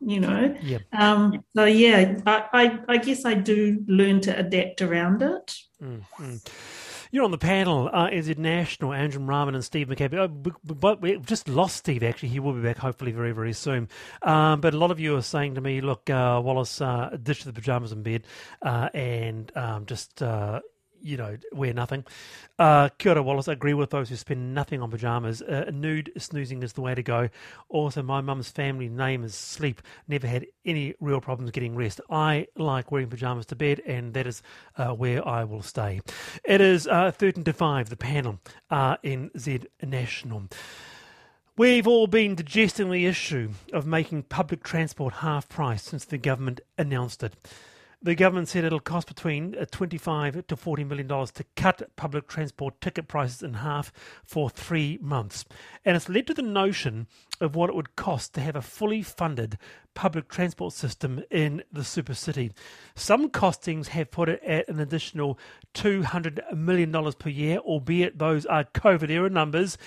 You 0.00 0.20
know? 0.20 0.56
Yep. 0.62 0.82
Um, 0.92 1.44
so 1.54 1.64
yeah, 1.64 2.20
I, 2.26 2.44
I, 2.52 2.78
I 2.88 2.96
guess 2.98 3.24
I 3.24 3.34
do 3.34 3.84
learn 3.86 4.20
to 4.22 4.36
adapt 4.36 4.82
around 4.82 5.22
it. 5.22 5.54
Mm-hmm. 5.82 6.36
You're 7.12 7.24
on 7.24 7.30
the 7.30 7.38
panel, 7.38 7.90
uh, 7.92 8.08
it 8.10 8.38
National, 8.38 8.90
Anjum 8.90 9.28
Rahman 9.28 9.54
and 9.54 9.62
Steve 9.62 9.88
McCabe. 9.88 10.14
Uh, 10.14 10.28
but 10.64 11.02
we 11.02 11.18
just 11.18 11.46
lost 11.46 11.76
Steve, 11.76 12.02
actually. 12.02 12.30
He 12.30 12.40
will 12.40 12.54
be 12.54 12.62
back 12.62 12.78
hopefully 12.78 13.12
very, 13.12 13.32
very 13.32 13.52
soon. 13.52 13.90
Um, 14.22 14.62
but 14.62 14.72
a 14.72 14.78
lot 14.78 14.90
of 14.90 14.98
you 14.98 15.16
are 15.16 15.22
saying 15.22 15.56
to 15.56 15.60
me, 15.60 15.82
look, 15.82 16.08
uh, 16.08 16.40
Wallace, 16.42 16.80
uh, 16.80 17.14
ditch 17.22 17.44
the 17.44 17.52
pajamas 17.52 17.92
in 17.92 18.02
bed 18.02 18.24
uh, 18.62 18.88
and 18.94 19.52
um, 19.54 19.84
just, 19.84 20.22
uh, 20.22 20.60
you 21.02 21.16
know, 21.16 21.36
wear 21.52 21.72
nothing. 21.72 22.04
Uh, 22.58 22.88
kia 22.98 23.12
ora, 23.12 23.22
Wallace. 23.22 23.48
I 23.48 23.52
agree 23.52 23.74
with 23.74 23.90
those 23.90 24.08
who 24.08 24.16
spend 24.16 24.54
nothing 24.54 24.80
on 24.80 24.90
pajamas. 24.90 25.42
Uh, 25.42 25.70
nude 25.72 26.12
snoozing 26.16 26.62
is 26.62 26.74
the 26.74 26.80
way 26.80 26.94
to 26.94 27.02
go. 27.02 27.28
Also, 27.68 28.02
my 28.02 28.20
mum's 28.20 28.50
family 28.50 28.88
name 28.88 29.24
is 29.24 29.34
Sleep. 29.34 29.82
Never 30.08 30.26
had 30.26 30.46
any 30.64 30.94
real 31.00 31.20
problems 31.20 31.50
getting 31.50 31.74
rest. 31.74 32.00
I 32.10 32.46
like 32.56 32.90
wearing 32.92 33.08
pajamas 33.08 33.46
to 33.46 33.56
bed, 33.56 33.80
and 33.86 34.14
that 34.14 34.26
is 34.26 34.42
uh, 34.76 34.90
where 34.90 35.26
I 35.26 35.44
will 35.44 35.62
stay. 35.62 36.00
It 36.44 36.60
is 36.60 36.86
uh, 36.86 37.10
13 37.10 37.44
to 37.44 37.52
5, 37.52 37.88
the 37.88 37.96
panel 37.96 38.40
uh, 38.70 38.96
RNZ 38.98 39.66
National. 39.82 40.44
We've 41.56 41.86
all 41.86 42.06
been 42.06 42.34
digesting 42.34 42.90
the 42.90 43.06
issue 43.06 43.50
of 43.72 43.86
making 43.86 44.24
public 44.24 44.62
transport 44.62 45.14
half 45.14 45.48
price 45.48 45.82
since 45.82 46.04
the 46.04 46.18
government 46.18 46.60
announced 46.78 47.22
it. 47.22 47.34
The 48.04 48.16
government 48.16 48.48
said 48.48 48.64
it'll 48.64 48.80
cost 48.80 49.06
between 49.06 49.56
uh, 49.56 49.64
25 49.70 50.48
to 50.48 50.56
40 50.56 50.82
million 50.82 51.06
dollars 51.06 51.30
to 51.32 51.44
cut 51.54 51.88
public 51.94 52.26
transport 52.26 52.80
ticket 52.80 53.06
prices 53.06 53.42
in 53.42 53.54
half 53.54 53.92
for 54.24 54.50
three 54.50 54.98
months, 55.00 55.44
and 55.84 55.96
it's 55.96 56.08
led 56.08 56.26
to 56.26 56.34
the 56.34 56.42
notion 56.42 57.06
of 57.40 57.54
what 57.54 57.70
it 57.70 57.76
would 57.76 57.94
cost 57.94 58.34
to 58.34 58.40
have 58.40 58.56
a 58.56 58.62
fully 58.62 59.02
funded 59.02 59.56
public 59.94 60.28
transport 60.28 60.72
system 60.72 61.22
in 61.30 61.62
the 61.70 61.84
super 61.84 62.14
city. 62.14 62.50
Some 62.96 63.30
costings 63.30 63.88
have 63.88 64.10
put 64.10 64.28
it 64.28 64.42
at 64.42 64.68
an 64.68 64.80
additional 64.80 65.38
200 65.74 66.40
million 66.56 66.90
dollars 66.90 67.14
per 67.14 67.28
year, 67.28 67.58
albeit 67.58 68.18
those 68.18 68.46
are 68.46 68.64
COVID 68.64 69.10
era 69.10 69.30
numbers. 69.30 69.78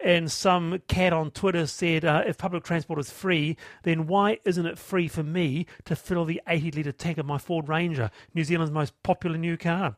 And 0.00 0.30
some 0.30 0.82
cat 0.88 1.12
on 1.12 1.30
Twitter 1.30 1.66
said, 1.66 2.04
uh, 2.04 2.22
if 2.26 2.38
public 2.38 2.64
transport 2.64 2.98
is 2.98 3.10
free, 3.10 3.56
then 3.84 4.06
why 4.06 4.38
isn't 4.44 4.66
it 4.66 4.78
free 4.78 5.08
for 5.08 5.22
me 5.22 5.66
to 5.84 5.96
fill 5.96 6.24
the 6.24 6.42
80 6.46 6.72
litre 6.72 6.92
tank 6.92 7.18
of 7.18 7.26
my 7.26 7.38
Ford 7.38 7.68
Ranger, 7.68 8.10
New 8.34 8.44
Zealand's 8.44 8.72
most 8.72 9.00
popular 9.02 9.38
new 9.38 9.56
car? 9.56 9.96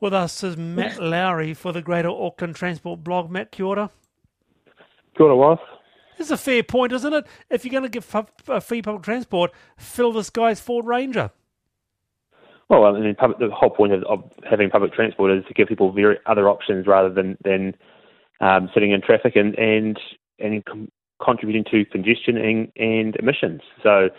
With 0.00 0.14
us 0.14 0.42
is 0.42 0.56
Matt 0.56 0.98
Lowrie 0.98 1.54
for 1.56 1.72
the 1.72 1.82
Greater 1.82 2.10
Auckland 2.10 2.56
Transport 2.56 3.04
blog. 3.04 3.30
Matt, 3.30 3.52
kia 3.52 3.66
ora. 3.66 3.90
Kia 5.16 5.26
ora, 5.26 5.36
was. 5.36 5.58
This 6.18 6.28
is 6.28 6.32
a 6.32 6.36
fair 6.36 6.62
point, 6.62 6.92
isn't 6.92 7.12
it? 7.12 7.26
If 7.50 7.64
you're 7.64 7.72
going 7.72 7.82
to 7.82 7.88
give 7.88 8.04
free 8.62 8.82
public 8.82 9.02
transport, 9.02 9.50
fill 9.76 10.12
this 10.12 10.30
guy's 10.30 10.60
Ford 10.60 10.86
Ranger. 10.86 11.30
Well, 12.68 12.84
I 12.84 12.98
mean, 12.98 13.14
public, 13.14 13.38
the 13.38 13.50
whole 13.50 13.70
point 13.70 13.92
of, 13.92 14.02
of, 14.04 14.30
having 14.48 14.70
public 14.70 14.94
transport 14.94 15.30
is 15.36 15.44
to 15.46 15.52
give 15.54 15.68
people 15.68 15.92
very 15.92 16.18
other 16.26 16.48
options 16.48 16.86
rather 16.86 17.12
than, 17.12 17.36
than 17.44 17.74
um, 18.42 18.68
sitting 18.74 18.90
in 18.90 19.00
traffic 19.00 19.36
and 19.36 19.54
and 19.58 19.98
and 20.38 20.64
com- 20.64 20.90
contributing 21.24 21.64
to 21.70 21.84
congestion 21.86 22.36
and, 22.36 22.72
and 22.76 23.16
emissions. 23.16 23.62
So. 23.82 24.10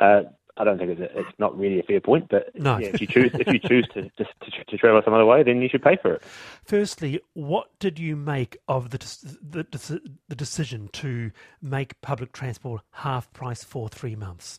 Uh, 0.00 0.22
I 0.58 0.64
don't 0.64 0.78
think 0.78 0.92
it's, 0.92 1.00
a, 1.00 1.18
it's, 1.18 1.38
not 1.38 1.56
really 1.58 1.80
a 1.80 1.82
fair 1.82 2.00
point, 2.00 2.28
but 2.30 2.48
no. 2.54 2.78
yeah, 2.78 2.88
if 2.88 3.00
you 3.00 3.06
choose 3.06 3.30
if 3.34 3.46
you 3.46 3.58
choose 3.58 3.86
to, 3.92 4.08
to, 4.16 4.24
to 4.68 4.78
travel 4.78 5.02
some 5.04 5.12
other 5.12 5.26
way, 5.26 5.42
then 5.42 5.60
you 5.60 5.68
should 5.68 5.82
pay 5.82 5.98
for 6.00 6.14
it. 6.14 6.22
Firstly, 6.64 7.20
what 7.34 7.78
did 7.78 7.98
you 7.98 8.16
make 8.16 8.56
of 8.66 8.88
the 8.88 8.98
the, 9.42 10.00
the 10.28 10.34
decision 10.34 10.88
to 10.94 11.30
make 11.60 12.00
public 12.00 12.32
transport 12.32 12.80
half 12.92 13.30
price 13.34 13.64
for 13.64 13.90
three 13.90 14.16
months? 14.16 14.58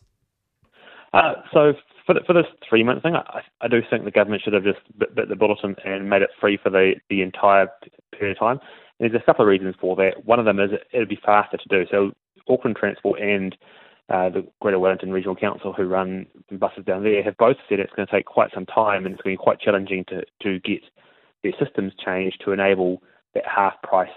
Uh, 1.13 1.33
so 1.51 1.74
for 2.05 2.13
the, 2.13 2.21
for 2.27 2.33
this 2.33 2.45
three 2.67 2.83
month 2.83 3.01
thing, 3.01 3.15
I, 3.15 3.41
I 3.62 3.67
do 3.67 3.81
think 3.89 4.05
the 4.05 4.12
government 4.12 4.43
should 4.43 4.53
have 4.53 4.63
just 4.63 4.79
bit, 4.97 5.15
bit 5.15 5.29
the 5.29 5.36
bulletin 5.36 5.75
and 5.83 6.09
made 6.09 6.21
it 6.21 6.29
free 6.39 6.57
for 6.62 6.69
the, 6.69 6.93
the 7.09 7.21
entire 7.21 7.67
period 8.17 8.38
of 8.38 8.39
time. 8.39 8.59
There's 8.99 9.13
a 9.13 9.25
couple 9.25 9.45
of 9.45 9.49
reasons 9.49 9.75
for 9.79 9.95
that. 9.97 10.25
One 10.25 10.39
of 10.39 10.45
them 10.45 10.59
is 10.59 10.71
it, 10.71 10.87
it'll 10.91 11.07
be 11.07 11.19
faster 11.23 11.57
to 11.57 11.69
do. 11.69 11.85
So 11.91 12.11
Auckland 12.49 12.77
Transport 12.77 13.19
and 13.21 13.55
uh, 14.09 14.29
the 14.29 14.47
Greater 14.61 14.79
Wellington 14.79 15.11
Regional 15.11 15.35
Council, 15.35 15.73
who 15.73 15.83
run 15.83 16.25
buses 16.51 16.85
down 16.85 17.03
there, 17.03 17.21
have 17.23 17.37
both 17.37 17.57
said 17.67 17.79
it's 17.79 17.93
going 17.93 18.07
to 18.07 18.11
take 18.11 18.25
quite 18.25 18.51
some 18.53 18.65
time 18.65 19.05
and 19.05 19.13
it's 19.13 19.21
going 19.21 19.35
to 19.35 19.39
be 19.39 19.43
quite 19.43 19.59
challenging 19.59 20.05
to, 20.05 20.23
to 20.41 20.59
get 20.59 20.81
their 21.43 21.53
systems 21.63 21.93
changed 22.03 22.41
to 22.43 22.51
enable 22.51 23.01
that 23.33 23.43
half 23.45 23.81
price 23.83 24.09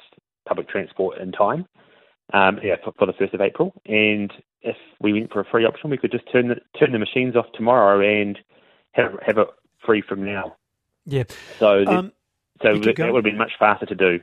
public 0.46 0.68
transport 0.68 1.18
in 1.18 1.32
time. 1.32 1.66
Um, 2.32 2.60
yeah, 2.62 2.76
for, 2.84 2.92
for, 2.96 3.06
the 3.06 3.12
first 3.12 3.34
of 3.34 3.40
April. 3.40 3.72
And 3.86 4.32
if 4.62 4.76
we 5.00 5.12
went 5.12 5.32
for 5.32 5.40
a 5.40 5.44
free 5.44 5.64
option, 5.64 5.90
we 5.90 5.98
could 5.98 6.12
just 6.12 6.30
turn 6.30 6.46
the 6.46 6.56
turn 6.78 6.92
the 6.92 6.98
machines 7.00 7.34
off 7.34 7.46
tomorrow 7.54 8.00
and 8.00 8.38
have 8.92 9.18
have 9.26 9.38
it 9.38 9.48
free 9.84 10.00
from 10.00 10.24
now. 10.24 10.54
Yeah. 11.06 11.24
So 11.58 11.84
um, 11.86 12.12
so 12.62 12.78
that, 12.78 12.96
that 12.96 13.12
would 13.12 13.24
have 13.24 13.32
been 13.32 13.36
much 13.36 13.52
faster 13.58 13.86
to 13.86 13.94
do. 13.96 14.20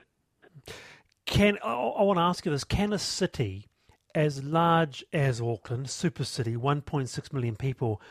Can 1.27 1.59
I, 1.63 1.73
I 1.73 2.03
want 2.03 2.17
to 2.17 2.23
ask 2.23 2.45
you 2.45 2.51
this? 2.51 2.63
Can 2.63 2.93
a 2.93 2.97
city 2.97 3.67
as 4.15 4.43
large 4.43 5.05
as 5.13 5.39
Auckland, 5.39 5.89
super 5.89 6.23
city, 6.23 6.55
1.6 6.55 7.33
million 7.33 7.55
people, 7.55 8.01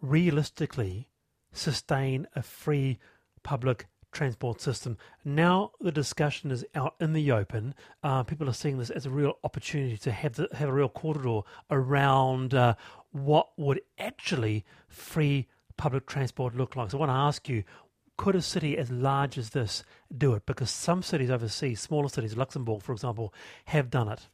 realistically 0.00 1.08
sustain 1.52 2.26
a 2.34 2.42
free 2.42 2.98
public 3.42 3.86
transport 4.12 4.60
system. 4.60 4.96
Now 5.24 5.72
the 5.80 5.92
discussion 5.92 6.50
is 6.50 6.64
out 6.74 6.94
in 7.00 7.12
the 7.12 7.32
open. 7.32 7.74
Uh, 8.02 8.22
people 8.22 8.48
are 8.48 8.54
seeing 8.54 8.78
this 8.78 8.90
as 8.90 9.04
a 9.04 9.10
real 9.10 9.34
opportunity 9.42 9.98
to 9.98 10.12
have 10.12 10.34
the, 10.34 10.48
have 10.52 10.68
a 10.68 10.72
real 10.72 10.88
corridor 10.88 11.40
around 11.70 12.54
uh, 12.54 12.74
what 13.10 13.48
would 13.56 13.80
actually 13.98 14.64
free 14.88 15.48
public 15.76 16.06
transport 16.06 16.54
look 16.54 16.76
like. 16.76 16.90
So 16.90 16.98
I 16.98 17.00
want 17.00 17.10
to 17.10 17.14
ask 17.14 17.48
you, 17.48 17.64
could 18.22 18.36
a 18.36 18.40
city 18.40 18.78
as 18.78 18.88
large 18.88 19.36
as 19.36 19.50
this 19.50 19.82
do 20.16 20.34
it? 20.34 20.46
Because 20.46 20.70
some 20.70 21.02
cities 21.02 21.28
overseas, 21.28 21.80
smaller 21.80 22.08
cities, 22.08 22.36
Luxembourg, 22.36 22.80
for 22.80 22.92
example, 22.92 23.34
have 23.64 23.90
done 23.90 24.08
it. 24.08 24.28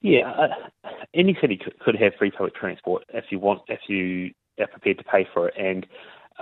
Yeah, 0.00 0.28
uh, 0.32 0.88
any 1.14 1.38
city 1.40 1.56
could, 1.56 1.78
could 1.78 1.94
have 1.94 2.14
free 2.18 2.32
public 2.32 2.56
transport 2.56 3.04
if 3.14 3.26
you 3.30 3.38
want, 3.38 3.62
if 3.68 3.78
you 3.86 4.32
are 4.58 4.66
prepared 4.66 4.98
to 4.98 5.04
pay 5.04 5.24
for 5.32 5.46
it. 5.46 5.54
And 5.56 5.86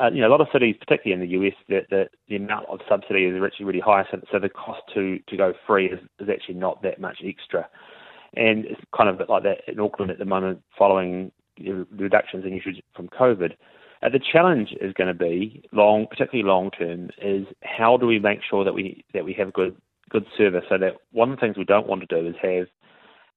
uh, 0.01 0.11
you 0.11 0.23
know, 0.23 0.29
a 0.29 0.33
lot 0.33 0.41
of 0.41 0.47
cities, 0.55 0.75
particularly 0.81 1.23
in 1.23 1.29
the 1.29 1.37
US, 1.47 1.55
the, 1.69 1.81
the, 1.91 2.09
the 2.29 2.37
amount 2.37 2.67
of 2.71 2.81
subsidy 2.89 3.27
is 3.27 3.43
actually 3.45 3.67
really 3.67 3.81
high, 3.81 4.05
so, 4.11 4.23
so 4.33 4.39
the 4.39 4.49
cost 4.49 4.81
to, 4.95 5.19
to 5.29 5.37
go 5.37 5.53
free 5.67 5.91
is, 5.91 6.01
is 6.19 6.31
actually 6.31 6.55
not 6.55 6.83
that 6.83 6.99
much 6.99 7.19
extra. 7.23 7.69
And 8.35 8.65
it's 8.65 8.81
kind 8.97 9.11
of 9.11 9.21
like 9.29 9.43
that 9.43 9.59
in 9.69 9.79
Auckland 9.79 10.11
at 10.11 10.19
the 10.19 10.25
moment, 10.25 10.63
following 10.79 11.31
reductions 11.59 12.47
in 12.47 12.55
usage 12.55 12.83
from 12.97 13.09
COVID. 13.09 13.53
Uh, 14.05 14.11
the 14.11 14.21
challenge 14.21 14.75
is 14.81 14.93
going 14.93 15.09
to 15.09 15.15
be 15.15 15.65
long, 15.73 16.07
particularly 16.07 16.47
long 16.47 16.71
term, 16.71 17.11
is 17.23 17.47
how 17.63 17.97
do 17.97 18.07
we 18.07 18.19
make 18.19 18.41
sure 18.49 18.65
that 18.65 18.75
we 18.75 19.05
that 19.15 19.25
we 19.25 19.33
have 19.33 19.53
good 19.53 19.77
good 20.11 20.27
service. 20.37 20.65
So 20.69 20.77
that 20.79 20.97
one 21.13 21.31
of 21.31 21.37
the 21.37 21.41
things 21.41 21.57
we 21.57 21.65
don't 21.65 21.87
want 21.87 22.07
to 22.07 22.23
do 22.23 22.29
is 22.29 22.35
have 22.43 22.67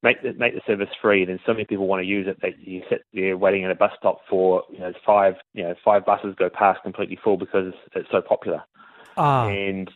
make 0.03 0.21
the 0.21 0.33
make 0.33 0.53
the 0.53 0.61
service 0.67 0.89
free, 1.01 1.23
then 1.25 1.39
so 1.45 1.53
many 1.53 1.65
people 1.65 1.87
want 1.87 2.01
to 2.01 2.07
use 2.07 2.27
it 2.27 2.41
that 2.41 2.59
you 2.59 2.81
sit 2.89 3.05
there 3.13 3.37
waiting 3.37 3.63
at 3.63 3.71
a 3.71 3.75
bus 3.75 3.91
stop 3.97 4.19
for 4.29 4.63
you 4.71 4.79
know 4.79 4.91
five 5.05 5.35
you 5.53 5.63
know 5.63 5.75
five 5.85 6.05
buses 6.05 6.35
go 6.37 6.49
past 6.49 6.81
completely 6.83 7.17
full 7.23 7.37
because 7.37 7.73
it's 7.95 8.09
so 8.11 8.21
popular. 8.21 8.61
Ah. 9.15 9.47
And 9.47 9.89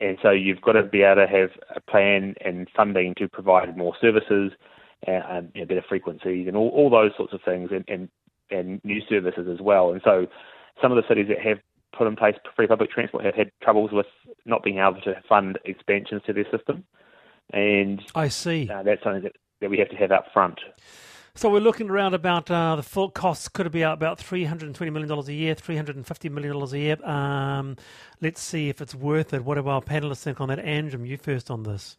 and 0.00 0.18
so 0.22 0.30
you've 0.30 0.60
got 0.60 0.72
to 0.72 0.82
be 0.82 1.02
able 1.02 1.26
to 1.26 1.26
have 1.26 1.50
a 1.74 1.80
plan 1.80 2.34
and 2.44 2.68
funding 2.76 3.14
to 3.16 3.28
provide 3.28 3.76
more 3.76 3.94
services 3.98 4.52
and, 5.06 5.24
and 5.28 5.52
you 5.54 5.62
know, 5.62 5.66
better 5.66 5.84
frequencies 5.88 6.46
and 6.46 6.56
all, 6.56 6.68
all 6.68 6.90
those 6.90 7.12
sorts 7.16 7.32
of 7.32 7.40
things 7.42 7.70
and, 7.72 7.84
and 7.88 8.10
and 8.50 8.80
new 8.84 9.00
services 9.08 9.46
as 9.52 9.60
well. 9.60 9.92
And 9.92 10.00
so 10.04 10.26
some 10.82 10.92
of 10.92 10.96
the 10.96 11.08
cities 11.08 11.26
that 11.28 11.40
have 11.40 11.58
put 11.96 12.06
in 12.06 12.16
place 12.16 12.34
free 12.54 12.66
public 12.66 12.90
transport 12.90 13.24
have 13.24 13.34
had 13.34 13.50
troubles 13.62 13.90
with 13.92 14.06
not 14.44 14.62
being 14.62 14.78
able 14.78 15.00
to 15.02 15.14
fund 15.28 15.58
expansions 15.64 16.22
to 16.26 16.32
their 16.32 16.44
system. 16.50 16.84
And 17.52 18.02
I 18.14 18.28
see. 18.28 18.68
Uh, 18.68 18.82
that's 18.82 19.02
something 19.02 19.22
that, 19.22 19.32
that 19.60 19.70
we 19.70 19.78
have 19.78 19.88
to 19.90 19.96
have 19.96 20.12
up 20.12 20.26
front. 20.32 20.60
So 21.34 21.50
we're 21.50 21.60
looking 21.60 21.90
around 21.90 22.14
about 22.14 22.50
uh, 22.50 22.76
the 22.76 22.82
full 22.82 23.10
costs 23.10 23.48
could 23.48 23.70
be 23.70 23.82
about 23.82 24.18
three 24.18 24.44
hundred 24.44 24.66
and 24.66 24.74
twenty 24.74 24.90
million 24.90 25.08
dollars 25.08 25.28
a 25.28 25.34
year, 25.34 25.54
three 25.54 25.76
hundred 25.76 25.96
and 25.96 26.06
fifty 26.06 26.30
million 26.30 26.54
dollars 26.54 26.72
a 26.72 26.78
year. 26.78 26.96
Um, 27.04 27.76
let's 28.22 28.40
see 28.40 28.70
if 28.70 28.80
it's 28.80 28.94
worth 28.94 29.34
it. 29.34 29.44
What 29.44 29.56
do 29.56 29.68
our 29.68 29.82
panelists 29.82 30.22
think 30.22 30.40
on 30.40 30.48
that? 30.48 30.64
Anjum, 30.64 31.06
you 31.06 31.18
first 31.18 31.50
on 31.50 31.62
this. 31.62 31.98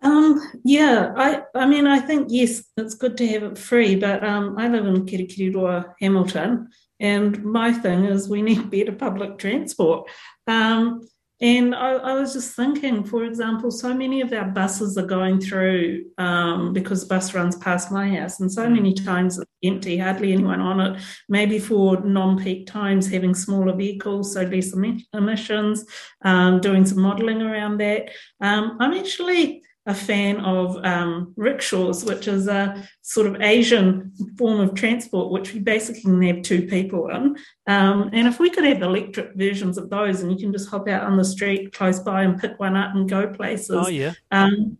Um, 0.00 0.40
yeah, 0.64 1.12
I, 1.16 1.42
I 1.54 1.66
mean, 1.66 1.86
I 1.86 1.98
think 1.98 2.28
yes, 2.30 2.62
it's 2.76 2.94
good 2.94 3.16
to 3.18 3.26
have 3.28 3.42
it 3.42 3.58
free, 3.58 3.96
but 3.96 4.24
um, 4.24 4.56
I 4.56 4.68
live 4.68 4.86
in 4.86 5.06
Kirikiriroa, 5.06 5.94
Hamilton, 6.00 6.68
and 7.00 7.42
my 7.44 7.72
thing 7.72 8.04
is 8.04 8.28
we 8.28 8.42
need 8.42 8.70
better 8.70 8.92
public 8.92 9.38
transport. 9.38 10.08
Um, 10.46 11.00
and 11.40 11.72
I, 11.72 11.92
I, 11.92 12.14
was 12.14 12.32
just 12.32 12.56
thinking, 12.56 13.04
for 13.04 13.22
example, 13.22 13.70
so 13.70 13.94
many 13.94 14.22
of 14.22 14.32
our 14.32 14.46
buses 14.46 14.98
are 14.98 15.06
going 15.06 15.40
through 15.40 16.06
um, 16.18 16.72
because 16.72 17.02
the 17.02 17.14
bus 17.14 17.32
runs 17.32 17.54
past 17.56 17.92
my 17.92 18.08
house, 18.16 18.40
and 18.40 18.50
so 18.50 18.68
many 18.68 18.92
times 18.92 19.38
it's 19.38 19.48
empty, 19.62 19.98
hardly 19.98 20.32
anyone 20.32 20.60
on 20.60 20.80
it. 20.80 21.00
Maybe 21.28 21.60
for 21.60 22.00
non 22.00 22.42
peak 22.42 22.66
times, 22.66 23.08
having 23.08 23.36
smaller 23.36 23.72
vehicles, 23.72 24.34
so 24.34 24.42
less 24.42 24.74
emi- 24.74 25.04
emissions, 25.12 25.84
um, 26.24 26.60
doing 26.60 26.84
some 26.84 27.00
modelling 27.00 27.40
around 27.40 27.78
that. 27.78 28.10
Um, 28.40 28.76
I'm 28.80 28.94
actually 28.94 29.62
a 29.88 29.94
fan 29.94 30.38
of 30.40 30.76
um, 30.84 31.32
rickshaws, 31.36 32.04
which 32.04 32.28
is 32.28 32.46
a 32.46 32.86
sort 33.00 33.26
of 33.26 33.40
Asian 33.40 34.12
form 34.36 34.60
of 34.60 34.74
transport, 34.74 35.32
which 35.32 35.54
we 35.54 35.60
basically 35.60 36.02
can 36.02 36.22
have 36.22 36.42
two 36.42 36.66
people 36.66 37.08
in. 37.08 37.36
Um, 37.66 38.10
and 38.12 38.28
if 38.28 38.38
we 38.38 38.50
could 38.50 38.64
have 38.64 38.82
electric 38.82 39.34
versions 39.34 39.78
of 39.78 39.88
those, 39.88 40.20
and 40.20 40.30
you 40.30 40.38
can 40.38 40.52
just 40.52 40.68
hop 40.68 40.88
out 40.88 41.04
on 41.04 41.16
the 41.16 41.24
street 41.24 41.72
close 41.72 42.00
by 42.00 42.22
and 42.22 42.38
pick 42.38 42.60
one 42.60 42.76
up 42.76 42.94
and 42.94 43.08
go 43.08 43.28
places. 43.28 43.70
Oh 43.70 43.88
yeah. 43.88 44.12
Um, 44.30 44.76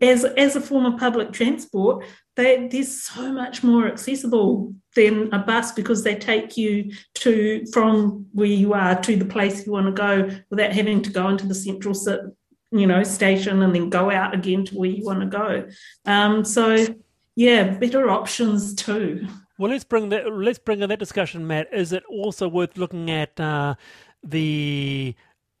as 0.00 0.24
as 0.24 0.56
a 0.56 0.60
form 0.60 0.86
of 0.86 0.98
public 0.98 1.32
transport, 1.32 2.04
they, 2.36 2.66
they're 2.68 2.82
so 2.82 3.32
much 3.32 3.62
more 3.62 3.86
accessible 3.86 4.74
than 4.96 5.32
a 5.32 5.38
bus 5.38 5.72
because 5.72 6.02
they 6.02 6.16
take 6.16 6.56
you 6.56 6.92
to 7.14 7.64
from 7.72 8.26
where 8.32 8.46
you 8.46 8.74
are 8.74 9.00
to 9.02 9.16
the 9.16 9.24
place 9.24 9.64
you 9.64 9.72
want 9.72 9.86
to 9.86 9.92
go 9.92 10.28
without 10.50 10.72
having 10.72 11.02
to 11.02 11.10
go 11.10 11.28
into 11.28 11.46
the 11.46 11.54
central 11.54 11.94
you 12.74 12.86
know 12.86 13.02
station 13.02 13.62
and 13.62 13.74
then 13.74 13.88
go 13.88 14.10
out 14.10 14.34
again 14.34 14.64
to 14.66 14.74
where 14.74 14.90
you 14.90 15.04
want 15.04 15.20
to 15.20 15.26
go. 15.26 15.68
Um, 16.04 16.44
so 16.44 16.86
yeah, 17.36 17.70
better 17.78 18.10
options 18.10 18.74
too. 18.74 19.26
Well, 19.58 19.70
let's 19.70 19.84
bring 19.84 20.08
that. 20.08 20.32
Let's 20.32 20.58
bring 20.58 20.82
in 20.82 20.88
that 20.88 20.98
discussion, 20.98 21.46
Matt. 21.46 21.72
Is 21.72 21.92
it 21.92 22.02
also 22.08 22.48
worth 22.48 22.76
looking 22.76 23.10
at 23.10 23.38
uh, 23.38 23.76
the 24.22 25.14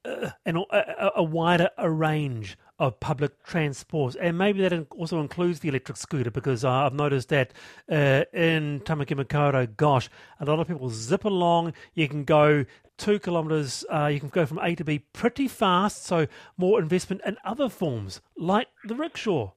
uh, 0.04 0.30
an, 0.44 0.56
a, 0.70 1.10
a 1.16 1.22
wider 1.22 1.70
range 1.78 2.58
of 2.78 2.98
public 3.00 3.42
transport, 3.44 4.16
and 4.20 4.36
maybe 4.36 4.60
that 4.66 4.86
also 4.90 5.20
includes 5.20 5.60
the 5.60 5.68
electric 5.68 5.96
scooter? 5.96 6.30
Because 6.30 6.64
uh, 6.64 6.70
I've 6.70 6.94
noticed 6.94 7.28
that 7.28 7.52
uh, 7.90 8.24
in 8.32 8.80
Tamaki 8.80 9.16
Makaurau, 9.16 9.76
gosh, 9.76 10.08
a 10.40 10.44
lot 10.44 10.58
of 10.58 10.66
people 10.66 10.90
zip 10.90 11.24
along. 11.24 11.72
You 11.94 12.08
can 12.08 12.24
go 12.24 12.64
two 12.96 13.18
kilometres. 13.18 13.84
Uh, 13.90 14.06
you 14.06 14.20
can 14.20 14.28
go 14.28 14.46
from 14.46 14.58
A 14.58 14.74
to 14.74 14.84
B 14.84 14.98
pretty 15.12 15.48
fast. 15.48 16.04
So 16.04 16.26
more 16.56 16.80
investment 16.80 17.22
in 17.26 17.36
other 17.44 17.68
forms 17.68 18.20
like 18.36 18.68
the 18.84 18.94
rickshaw. 18.94 19.52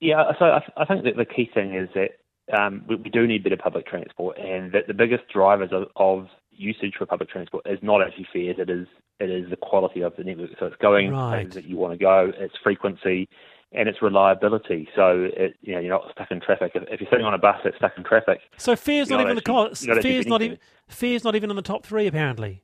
Yeah, 0.00 0.32
so 0.38 0.46
I, 0.46 0.60
I 0.76 0.84
think 0.84 1.04
that 1.04 1.16
the 1.16 1.24
key 1.24 1.50
thing 1.54 1.74
is 1.74 1.88
that 1.94 2.18
um, 2.58 2.84
we, 2.88 2.96
we 2.96 3.10
do 3.10 3.26
need 3.26 3.42
better 3.42 3.56
public 3.56 3.86
transport, 3.86 4.38
and 4.38 4.72
that 4.72 4.86
the 4.86 4.94
biggest 4.94 5.28
drivers 5.32 5.70
of, 5.72 5.84
of 5.96 6.28
usage 6.56 6.94
for 6.98 7.06
public 7.06 7.28
transport 7.28 7.66
is 7.66 7.78
not 7.82 8.02
actually 8.02 8.26
fares; 8.32 8.56
it 8.58 8.70
is 8.70 8.86
it 9.20 9.30
is 9.30 9.48
the 9.50 9.56
quality 9.56 10.02
of 10.02 10.14
the 10.16 10.24
network. 10.24 10.50
So 10.58 10.66
it's 10.66 10.76
going 10.76 11.10
Right. 11.12 11.50
that 11.52 11.64
you 11.64 11.76
want 11.76 11.92
to 11.92 11.98
go, 11.98 12.32
its 12.36 12.54
frequency, 12.62 13.28
and 13.72 13.88
its 13.88 14.02
reliability. 14.02 14.88
So 14.96 15.28
it, 15.36 15.56
you 15.60 15.74
know 15.74 15.80
you're 15.80 15.90
not 15.90 16.10
stuck 16.12 16.30
in 16.30 16.40
traffic. 16.40 16.72
If, 16.74 16.82
if 16.88 17.00
you're 17.00 17.10
sitting 17.10 17.26
on 17.26 17.34
a 17.34 17.38
bus 17.38 17.56
that's 17.64 17.76
stuck 17.76 17.92
in 17.96 18.04
traffic, 18.04 18.40
So 18.56 18.76
fares 18.76 19.10
not 19.10 19.16
not 19.16 19.24
even 19.24 19.36
the 19.36 19.42
cost. 19.42 19.84
Fares 19.84 20.26
not 20.26 20.42
even 20.42 20.58
fares 20.88 21.24
not 21.24 21.34
even 21.34 21.50
in 21.50 21.56
the 21.56 21.62
top 21.62 21.84
three 21.84 22.06
apparently. 22.06 22.62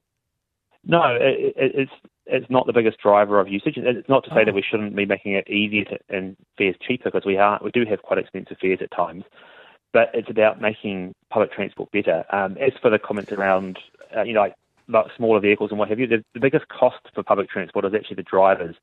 No, 0.85 1.17
it, 1.21 1.55
it, 1.57 1.73
it's 1.75 1.93
it's 2.27 2.47
not 2.49 2.67
the 2.67 2.73
biggest 2.73 2.99
driver 2.99 3.41
of 3.41 3.49
usage. 3.49 3.75
It's 3.77 4.09
not 4.09 4.25
to 4.25 4.31
say 4.31 4.43
Oh. 4.43 4.45
that 4.47 4.55
we 4.55 4.63
shouldn't 4.63 4.95
be 4.95 5.05
making 5.05 5.33
it 5.33 5.49
easier 5.51 5.85
to, 5.85 5.99
and 6.09 6.37
fares 6.57 6.77
cheaper 6.87 7.11
because 7.11 7.27
we 7.27 7.37
are 7.37 7.61
we 7.63 7.71
do 7.71 7.85
have 7.89 8.03
quite 8.03 8.19
expensive 8.19 8.57
fares 8.61 8.79
at 8.81 8.91
times, 8.97 9.25
but 9.93 10.11
it's 10.15 10.31
about 10.31 10.61
making 10.61 11.15
public 11.31 11.53
transport 11.53 11.91
better. 11.93 12.25
Um, 12.31 12.57
as 12.59 12.73
for 12.81 12.91
the 12.91 12.99
comments 12.99 13.33
around 13.33 13.79
uh, 14.17 14.23
you 14.23 14.33
know 14.33 14.41
like, 14.41 14.55
like 14.89 15.07
smaller 15.17 15.41
vehicles 15.41 15.71
and 15.71 15.79
what 15.79 15.89
have 15.89 16.01
you, 16.01 16.07
the, 16.07 16.25
the 16.35 16.41
biggest 16.41 16.69
cost 16.69 17.01
for 17.15 17.23
public 17.23 17.49
transport 17.49 17.85
is 17.85 17.95
actually 17.95 18.17
the 18.17 18.23
drivers. 18.23 18.77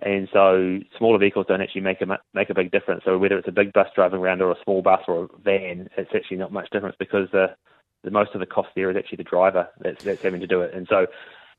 And 0.00 0.28
so 0.32 0.78
smaller 0.96 1.18
vehicles 1.18 1.46
don't 1.48 1.60
actually 1.60 1.80
make 1.80 2.00
a 2.00 2.18
make 2.32 2.50
a 2.50 2.54
big 2.54 2.70
difference. 2.70 3.02
So 3.04 3.18
whether 3.18 3.36
it's 3.36 3.48
a 3.48 3.52
big 3.52 3.72
bus 3.72 3.88
driving 3.94 4.20
around 4.20 4.40
or 4.40 4.52
a 4.52 4.62
small 4.62 4.80
bus 4.80 5.02
or 5.08 5.24
a 5.24 5.28
van, 5.42 5.88
it's 5.96 6.10
actually 6.14 6.36
not 6.36 6.52
much 6.52 6.70
difference 6.70 6.94
because 6.98 7.28
the 7.32 7.56
the 8.04 8.12
most 8.12 8.32
of 8.34 8.40
the 8.40 8.46
cost 8.46 8.68
there 8.76 8.90
is 8.90 8.96
actually 8.96 9.16
the 9.16 9.24
driver 9.24 9.68
that's 9.80 10.04
that's 10.04 10.22
having 10.22 10.40
to 10.40 10.46
do 10.46 10.60
it. 10.60 10.72
And 10.72 10.86
so 10.88 11.08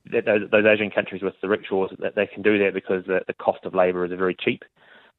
those, 0.09 0.49
those 0.49 0.65
Asian 0.65 0.89
countries 0.89 1.21
with 1.21 1.33
the 1.41 1.49
rickshaws 1.49 1.91
that 1.99 2.15
they 2.15 2.27
can 2.27 2.41
do 2.41 2.57
that 2.59 2.73
because 2.73 3.05
the, 3.05 3.21
the 3.27 3.33
cost 3.33 3.65
of 3.65 3.75
labour 3.75 4.05
is 4.05 4.11
very 4.17 4.35
cheap, 4.35 4.63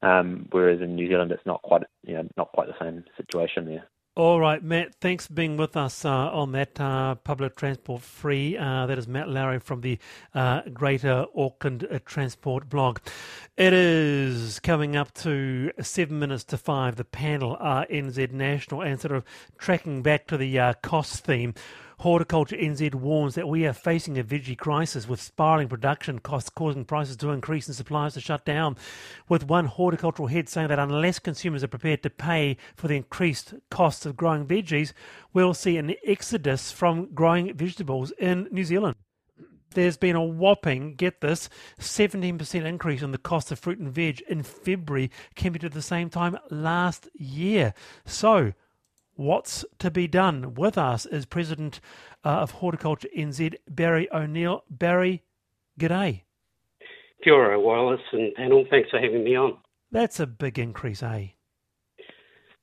um, 0.02 0.46
whereas 0.50 0.80
in 0.80 0.94
New 0.94 1.08
Zealand 1.08 1.32
it's 1.32 1.46
not 1.46 1.62
quite 1.62 1.82
you 2.02 2.14
know 2.14 2.28
not 2.36 2.52
quite 2.52 2.68
the 2.68 2.84
same 2.84 3.04
situation 3.16 3.66
there. 3.66 3.88
All 4.16 4.40
right, 4.40 4.62
Matt. 4.62 4.96
Thanks 4.96 5.28
for 5.28 5.34
being 5.34 5.56
with 5.56 5.76
us 5.76 6.04
uh, 6.04 6.10
on 6.10 6.50
that 6.52 6.80
uh, 6.80 7.14
public 7.14 7.54
transport 7.54 8.02
free. 8.02 8.54
Uh, 8.58 8.86
that 8.86 8.98
is 8.98 9.06
Matt 9.06 9.28
Lowrie 9.28 9.62
from 9.62 9.82
the 9.82 9.98
uh, 10.34 10.62
Greater 10.74 11.26
Auckland 11.34 11.86
uh, 11.88 12.00
Transport 12.04 12.68
blog. 12.68 12.98
It 13.56 13.72
is 13.72 14.58
coming 14.58 14.96
up 14.96 15.14
to 15.14 15.70
seven 15.80 16.18
minutes 16.18 16.42
to 16.44 16.58
five. 16.58 16.96
The 16.96 17.04
panel 17.04 17.56
RNZ 17.62 18.32
National 18.32 18.82
and 18.82 19.00
sort 19.00 19.12
of 19.12 19.24
tracking 19.58 20.02
back 20.02 20.26
to 20.26 20.36
the 20.36 20.58
uh, 20.58 20.72
cost 20.82 21.24
theme. 21.24 21.54
Horticulture 22.00 22.56
NZ 22.56 22.94
warns 22.94 23.34
that 23.34 23.46
we 23.46 23.66
are 23.66 23.74
facing 23.74 24.18
a 24.18 24.24
veggie 24.24 24.56
crisis 24.56 25.06
with 25.06 25.20
spiralling 25.20 25.68
production 25.68 26.18
costs 26.18 26.48
causing 26.48 26.86
prices 26.86 27.14
to 27.18 27.28
increase 27.28 27.66
and 27.66 27.76
suppliers 27.76 28.14
to 28.14 28.22
shut 28.22 28.46
down. 28.46 28.78
With 29.28 29.46
one 29.46 29.66
horticultural 29.66 30.28
head 30.28 30.48
saying 30.48 30.68
that 30.68 30.78
unless 30.78 31.18
consumers 31.18 31.62
are 31.62 31.68
prepared 31.68 32.02
to 32.04 32.08
pay 32.08 32.56
for 32.74 32.88
the 32.88 32.96
increased 32.96 33.52
costs 33.70 34.06
of 34.06 34.16
growing 34.16 34.46
veggies, 34.46 34.94
we'll 35.34 35.52
see 35.52 35.76
an 35.76 35.94
exodus 36.06 36.72
from 36.72 37.12
growing 37.12 37.54
vegetables 37.54 38.12
in 38.18 38.48
New 38.50 38.64
Zealand. 38.64 38.96
There's 39.74 39.98
been 39.98 40.16
a 40.16 40.24
whopping, 40.24 40.94
get 40.94 41.20
this, 41.20 41.50
17% 41.78 42.64
increase 42.64 43.02
in 43.02 43.12
the 43.12 43.18
cost 43.18 43.52
of 43.52 43.58
fruit 43.58 43.78
and 43.78 43.92
veg 43.92 44.22
in 44.26 44.42
February 44.42 45.10
compared 45.36 45.60
to 45.60 45.68
the 45.68 45.82
same 45.82 46.08
time 46.08 46.38
last 46.48 47.10
year. 47.12 47.74
So, 48.06 48.54
what's 49.20 49.64
to 49.78 49.90
be 49.90 50.08
done? 50.08 50.54
With 50.54 50.78
us 50.78 51.04
is 51.06 51.26
President 51.26 51.80
uh, 52.24 52.40
of 52.40 52.52
Horticulture 52.52 53.08
NZ, 53.16 53.54
Barry 53.68 54.08
O'Neill. 54.12 54.64
Barry, 54.70 55.22
g'day. 55.78 56.22
Kia 57.22 57.34
ora, 57.34 57.60
Wallace 57.60 58.00
and 58.12 58.34
panel. 58.34 58.64
Thanks 58.70 58.88
for 58.90 58.98
having 58.98 59.22
me 59.22 59.36
on. 59.36 59.58
That's 59.92 60.20
a 60.20 60.26
big 60.26 60.58
increase, 60.58 61.02
eh? 61.02 61.28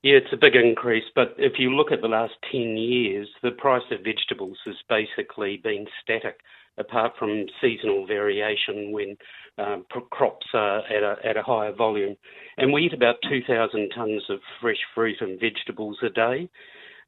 Yeah, 0.04 0.18
it's 0.18 0.32
a 0.32 0.38
big 0.38 0.56
increase, 0.56 1.06
but 1.16 1.34
if 1.38 1.54
you 1.58 1.76
look 1.76 1.92
at 1.92 2.02
the 2.02 2.08
last 2.08 2.34
10 2.52 2.78
years, 2.78 3.28
the 3.42 3.52
price 3.52 3.82
of 3.92 4.04
vegetables 4.04 4.58
has 4.66 4.76
basically 4.88 5.58
been 5.58 5.88
static, 6.04 6.40
apart 6.78 7.14
from 7.18 7.48
seasonal 7.60 8.06
variation 8.06 8.92
when 8.92 9.18
um, 9.58 9.86
crops 10.12 10.46
are 10.54 10.80
at 10.86 11.02
a, 11.02 11.16
at 11.28 11.36
a 11.38 11.42
higher 11.42 11.74
volume. 11.74 12.16
And 12.58 12.72
we 12.72 12.84
eat 12.84 12.94
about 12.94 13.16
2,000 13.28 13.92
tonnes 13.98 14.30
of 14.30 14.40
fresh 14.62 14.78
fruit 14.94 15.18
and 15.20 15.40
vegetables 15.40 15.98
a 16.04 16.10
day. 16.10 16.48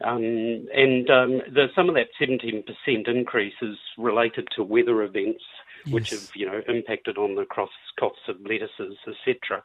Um, 0.04 0.68
and 0.74 1.10
um, 1.12 1.42
the, 1.54 1.68
some 1.76 1.90
of 1.90 1.96
that 1.96 2.08
17% 2.20 2.64
increase 3.08 3.54
is 3.62 3.78
related 4.00 4.48
to 4.56 4.64
weather 4.64 5.04
events 5.04 5.44
which 5.90 6.12
Yes. 6.12 6.22
have 6.22 6.36
you 6.36 6.46
know 6.46 6.62
impacted 6.68 7.18
on 7.18 7.36
the 7.36 7.46
costs 7.46 7.76
costs 8.00 8.28
of 8.28 8.38
lettuces, 8.42 8.98
etc. 9.08 9.64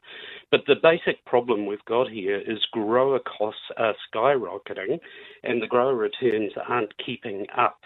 But 0.50 0.66
the 0.66 0.76
basic 0.76 1.24
problem 1.24 1.66
we've 1.66 1.84
got 1.86 2.08
here 2.10 2.38
is 2.38 2.64
grower 2.72 3.20
costs 3.20 3.70
are 3.76 3.94
skyrocketing, 4.12 5.00
and 5.42 5.62
the 5.62 5.66
grower 5.66 5.94
returns 5.94 6.52
aren't 6.68 6.96
keeping 7.04 7.46
up. 7.56 7.80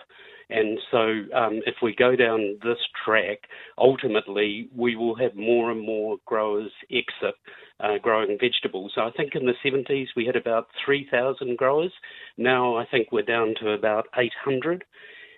And 0.50 0.78
so, 0.90 0.98
um, 1.34 1.60
if 1.66 1.74
we 1.82 1.94
go 1.94 2.16
down 2.16 2.58
this 2.62 2.78
track, 3.04 3.40
ultimately 3.76 4.70
we 4.74 4.96
will 4.96 5.14
have 5.16 5.34
more 5.34 5.70
and 5.70 5.80
more 5.80 6.16
growers 6.24 6.70
exit 6.90 7.34
uh, 7.80 7.98
growing 7.98 8.38
vegetables. 8.40 8.92
So 8.94 9.02
I 9.02 9.10
think 9.10 9.34
in 9.34 9.46
the 9.46 9.54
70s 9.64 10.08
we 10.16 10.26
had 10.26 10.36
about 10.36 10.68
3,000 10.84 11.56
growers. 11.58 11.92
Now 12.36 12.76
I 12.76 12.86
think 12.86 13.12
we're 13.12 13.22
down 13.22 13.54
to 13.60 13.72
about 13.72 14.06
800. 14.16 14.84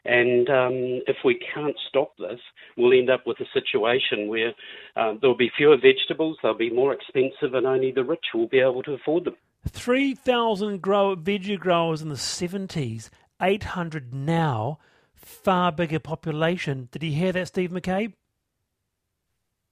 And 0.04 0.48
um, 0.48 1.02
if 1.06 1.16
we 1.24 1.38
can't 1.54 1.76
stop 1.88 2.16
this, 2.18 2.40
we'll 2.76 2.98
end 2.98 3.10
up 3.10 3.26
with 3.26 3.38
a 3.40 3.46
situation 3.52 4.28
where 4.28 4.52
um, 4.96 5.18
there'll 5.20 5.36
be 5.36 5.50
fewer 5.56 5.76
vegetables, 5.76 6.38
they'll 6.42 6.54
be 6.54 6.70
more 6.70 6.94
expensive, 6.94 7.54
and 7.54 7.66
only 7.66 7.92
the 7.92 8.04
rich 8.04 8.24
will 8.34 8.48
be 8.48 8.60
able 8.60 8.82
to 8.84 8.92
afford 8.92 9.24
them. 9.24 9.36
3,000 9.68 10.80
grow, 10.80 11.14
veggie 11.16 11.58
growers 11.58 12.00
in 12.00 12.08
the 12.08 12.14
70s, 12.14 13.10
800 13.42 14.14
now, 14.14 14.78
far 15.14 15.70
bigger 15.70 15.98
population. 15.98 16.88
Did 16.92 17.02
you 17.02 17.12
hear 17.12 17.32
that, 17.32 17.48
Steve 17.48 17.70
McCabe? 17.70 18.14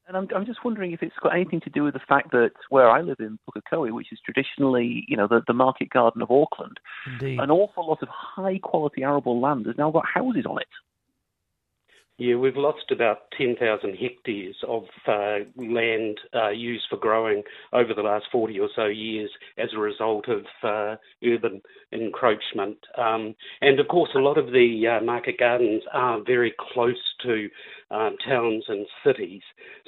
And 0.08 0.16
I'm, 0.16 0.26
I'm 0.34 0.46
just 0.46 0.64
wondering 0.64 0.92
if 0.92 1.02
it's 1.02 1.14
got 1.22 1.34
anything 1.34 1.60
to 1.60 1.70
do 1.70 1.84
with 1.84 1.92
the 1.92 2.00
fact 2.08 2.30
that 2.30 2.52
where 2.70 2.88
I 2.88 3.02
live 3.02 3.18
in 3.20 3.38
Pukekohe, 3.46 3.92
which 3.92 4.10
is 4.10 4.18
traditionally, 4.24 5.04
you 5.06 5.18
know, 5.18 5.28
the, 5.28 5.42
the 5.46 5.52
market 5.52 5.90
garden 5.90 6.22
of 6.22 6.30
Auckland, 6.30 6.80
Indeed. 7.06 7.38
an 7.38 7.50
awful 7.50 7.86
lot 7.86 8.02
of 8.02 8.08
high 8.08 8.58
quality 8.62 9.02
arable 9.02 9.38
land 9.38 9.66
has 9.66 9.76
now 9.76 9.90
got 9.90 10.06
houses 10.06 10.46
on 10.48 10.58
it. 10.62 10.68
Yeah, 12.18 12.34
we've 12.34 12.56
lost 12.56 12.90
about 12.90 13.30
10,000 13.38 13.94
hectares 13.94 14.56
of 14.66 14.82
uh, 15.06 15.38
land 15.56 16.18
uh, 16.34 16.48
used 16.48 16.86
for 16.90 16.96
growing 16.96 17.44
over 17.72 17.94
the 17.94 18.02
last 18.02 18.26
40 18.32 18.58
or 18.58 18.68
so 18.74 18.86
years 18.86 19.30
as 19.56 19.68
a 19.72 19.78
result 19.78 20.26
of 20.28 20.44
uh, 20.64 20.96
urban 21.24 21.62
encroachment. 21.92 22.78
Um, 22.96 23.36
and 23.60 23.78
of 23.78 23.86
course, 23.86 24.10
a 24.16 24.18
lot 24.18 24.36
of 24.36 24.46
the 24.46 24.98
uh, 24.98 25.04
market 25.04 25.38
gardens 25.38 25.84
are 25.92 26.20
very 26.26 26.52
close 26.58 26.96
to 27.22 27.48
um, 27.92 28.16
towns 28.26 28.64
and 28.66 28.84
cities, 29.06 29.42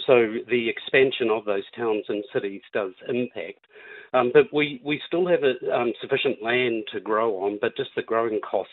so 0.06 0.36
the 0.48 0.68
expansion 0.68 1.30
of 1.30 1.44
those 1.44 1.64
towns 1.76 2.04
and 2.08 2.24
cities 2.32 2.62
does 2.72 2.92
impact. 3.08 3.66
Um, 4.12 4.30
but 4.34 4.52
we, 4.52 4.80
we 4.84 5.00
still 5.06 5.26
have 5.28 5.40
a, 5.44 5.72
um, 5.72 5.92
sufficient 6.00 6.42
land 6.42 6.84
to 6.92 7.00
grow 7.00 7.44
on, 7.44 7.58
but 7.60 7.76
just 7.76 7.90
the 7.94 8.02
growing 8.02 8.40
costs, 8.40 8.72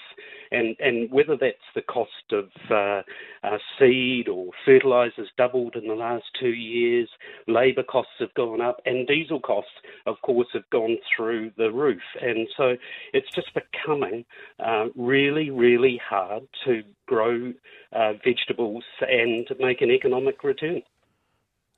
and, 0.51 0.75
and 0.79 1.11
whether 1.11 1.37
that's 1.39 1.57
the 1.75 1.81
cost 1.81 2.11
of 2.31 2.45
uh, 2.71 3.01
uh, 3.43 3.57
seed 3.77 4.27
or 4.27 4.51
fertilisers 4.65 5.29
doubled 5.37 5.75
in 5.75 5.87
the 5.87 5.93
last 5.93 6.25
two 6.39 6.53
years, 6.53 7.09
labour 7.47 7.83
costs 7.83 8.13
have 8.19 8.33
gone 8.33 8.61
up, 8.61 8.81
and 8.85 9.07
diesel 9.07 9.39
costs, 9.39 9.71
of 10.05 10.15
course, 10.23 10.47
have 10.53 10.69
gone 10.71 10.97
through 11.15 11.51
the 11.57 11.71
roof. 11.71 12.01
And 12.21 12.47
so 12.57 12.75
it's 13.13 13.29
just 13.35 13.49
becoming 13.53 14.25
uh, 14.59 14.85
really, 14.95 15.51
really 15.51 16.01
hard 16.03 16.43
to 16.65 16.83
grow 17.05 17.53
uh, 17.93 18.13
vegetables 18.23 18.83
and 19.01 19.47
make 19.59 19.81
an 19.81 19.91
economic 19.91 20.43
return. 20.43 20.81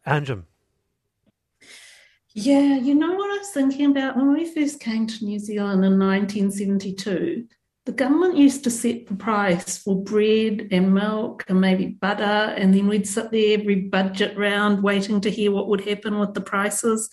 Anjum. 0.08 0.44
Yeah, 2.42 2.78
you 2.78 2.96
know 2.96 3.12
what 3.16 3.34
I 3.34 3.38
was 3.40 3.50
thinking 3.50 3.92
about 3.92 4.16
when 4.16 4.32
we 4.32 4.46
first 4.46 4.80
came 4.80 5.06
to 5.08 5.26
New 5.26 5.40
Zealand 5.40 5.84
in 5.84 6.00
1972? 6.00 7.46
The 7.86 7.92
government 7.92 8.38
used 8.38 8.64
to 8.64 8.72
set 8.72 9.08
the 9.08 9.16
price 9.16 9.80
for 9.80 10.02
bread 10.02 10.70
and 10.72 10.94
milk 10.94 11.44
and 11.50 11.60
maybe 11.60 11.88
butter, 11.88 12.24
and 12.24 12.74
then 12.74 12.88
we'd 12.88 13.10
sit 13.10 13.32
there 13.32 13.60
every 13.60 13.76
budget 13.76 14.38
round 14.38 14.82
waiting 14.82 15.20
to 15.20 15.30
hear 15.30 15.52
what 15.52 15.68
would 15.68 15.82
happen 15.82 16.18
with 16.18 16.34
the 16.34 16.40
prices. 16.40 17.10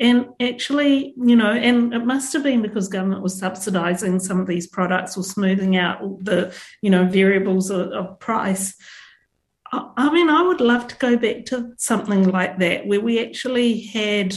And 0.00 0.30
actually, 0.40 1.14
you 1.18 1.36
know, 1.36 1.52
and 1.52 1.94
it 1.94 2.04
must 2.04 2.32
have 2.32 2.42
been 2.42 2.60
because 2.60 2.88
government 2.88 3.22
was 3.22 3.40
subsidising 3.40 4.20
some 4.20 4.40
of 4.40 4.48
these 4.48 4.66
products 4.66 5.16
or 5.16 5.22
smoothing 5.22 5.76
out 5.76 6.00
the, 6.24 6.52
you 6.82 6.90
know, 6.90 7.06
variables 7.06 7.70
of, 7.70 7.92
of 7.92 8.18
price. 8.18 8.74
I 9.72 10.10
mean, 10.12 10.30
I 10.30 10.42
would 10.42 10.60
love 10.60 10.88
to 10.88 10.96
go 10.96 11.16
back 11.16 11.44
to 11.46 11.74
something 11.78 12.28
like 12.28 12.58
that 12.58 12.86
where 12.88 13.00
we 13.00 13.24
actually 13.24 13.80
had 13.80 14.36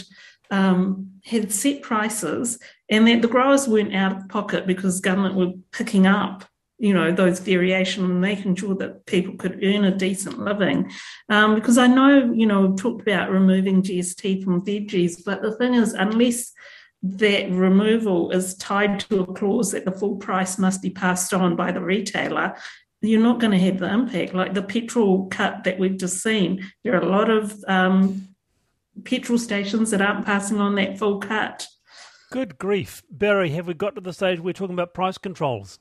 um, 0.52 1.12
had 1.24 1.52
set 1.52 1.82
prices 1.82 2.60
and 2.90 3.08
that 3.08 3.22
the 3.22 3.28
growers 3.28 3.68
weren't 3.68 3.96
out 3.96 4.16
of 4.16 4.30
pocket 4.30 4.66
because 4.66 5.02
government 5.02 5.36
were 5.36 5.54
picking 5.72 6.08
up 6.08 6.46
you 6.80 6.94
know 6.94 7.12
those 7.12 7.40
variation 7.40 8.06
and 8.06 8.22
making 8.22 8.56
sure 8.56 8.76
that 8.76 9.06
people 9.08 9.34
could 9.36 9.64
earn 9.64 9.84
a 9.84 9.98
decent 9.98 10.40
living 10.40 10.92
um, 11.30 11.56
because 11.56 11.78
i 11.78 11.88
know 11.88 12.32
you 12.34 12.46
know 12.46 12.62
we've 12.62 12.78
talked 12.78 13.02
about 13.02 13.32
removing 13.32 13.82
gst 13.82 14.44
from 14.44 14.64
veggies 14.64 15.24
but 15.26 15.42
the 15.42 15.56
thing 15.56 15.74
is 15.74 15.94
unless 15.94 16.54
that 17.04 17.50
removal 17.52 18.32
is 18.32 18.56
tied 18.56 19.00
to 19.00 19.22
a 19.22 19.34
clause 19.34 19.72
that 19.72 19.86
the 19.86 19.92
full 19.92 20.16
price 20.18 20.58
must 20.58 20.82
be 20.82 20.90
passed 20.90 21.34
on 21.34 21.56
by 21.56 21.72
the 21.72 21.82
retailer 21.82 22.56
you're 23.02 23.22
not 23.22 23.40
going 23.40 23.52
to 23.52 23.60
have 23.60 23.80
the 23.80 23.92
impact. 23.92 24.34
Like 24.34 24.54
the 24.54 24.64
petrol 24.64 25.28
cut 25.28 25.64
that 25.64 25.78
we've 25.78 25.98
just 25.98 26.22
seen, 26.24 26.66
there 26.84 26.96
are 26.96 27.02
a 27.02 27.10
lot 27.10 27.30
of 27.30 27.64
um, 27.68 28.27
petrol 29.04 29.38
stations 29.38 29.92
that 29.92 30.02
aren't 30.02 30.26
passing 30.26 30.60
on 30.60 30.76
that 30.76 30.98
full 30.98 31.20
cut. 31.20 31.68
Good 32.32 32.58
grief. 32.58 33.04
Barry, 33.10 33.52
have 33.52 33.68
we 33.68 33.74
got 33.74 33.96
to 33.96 34.02
the 34.02 34.14
stage 34.14 34.40
where 34.40 34.46
we're 34.46 34.54
talking 34.54 34.74
about 34.74 34.94
price 34.94 35.18
controls? 35.18 35.80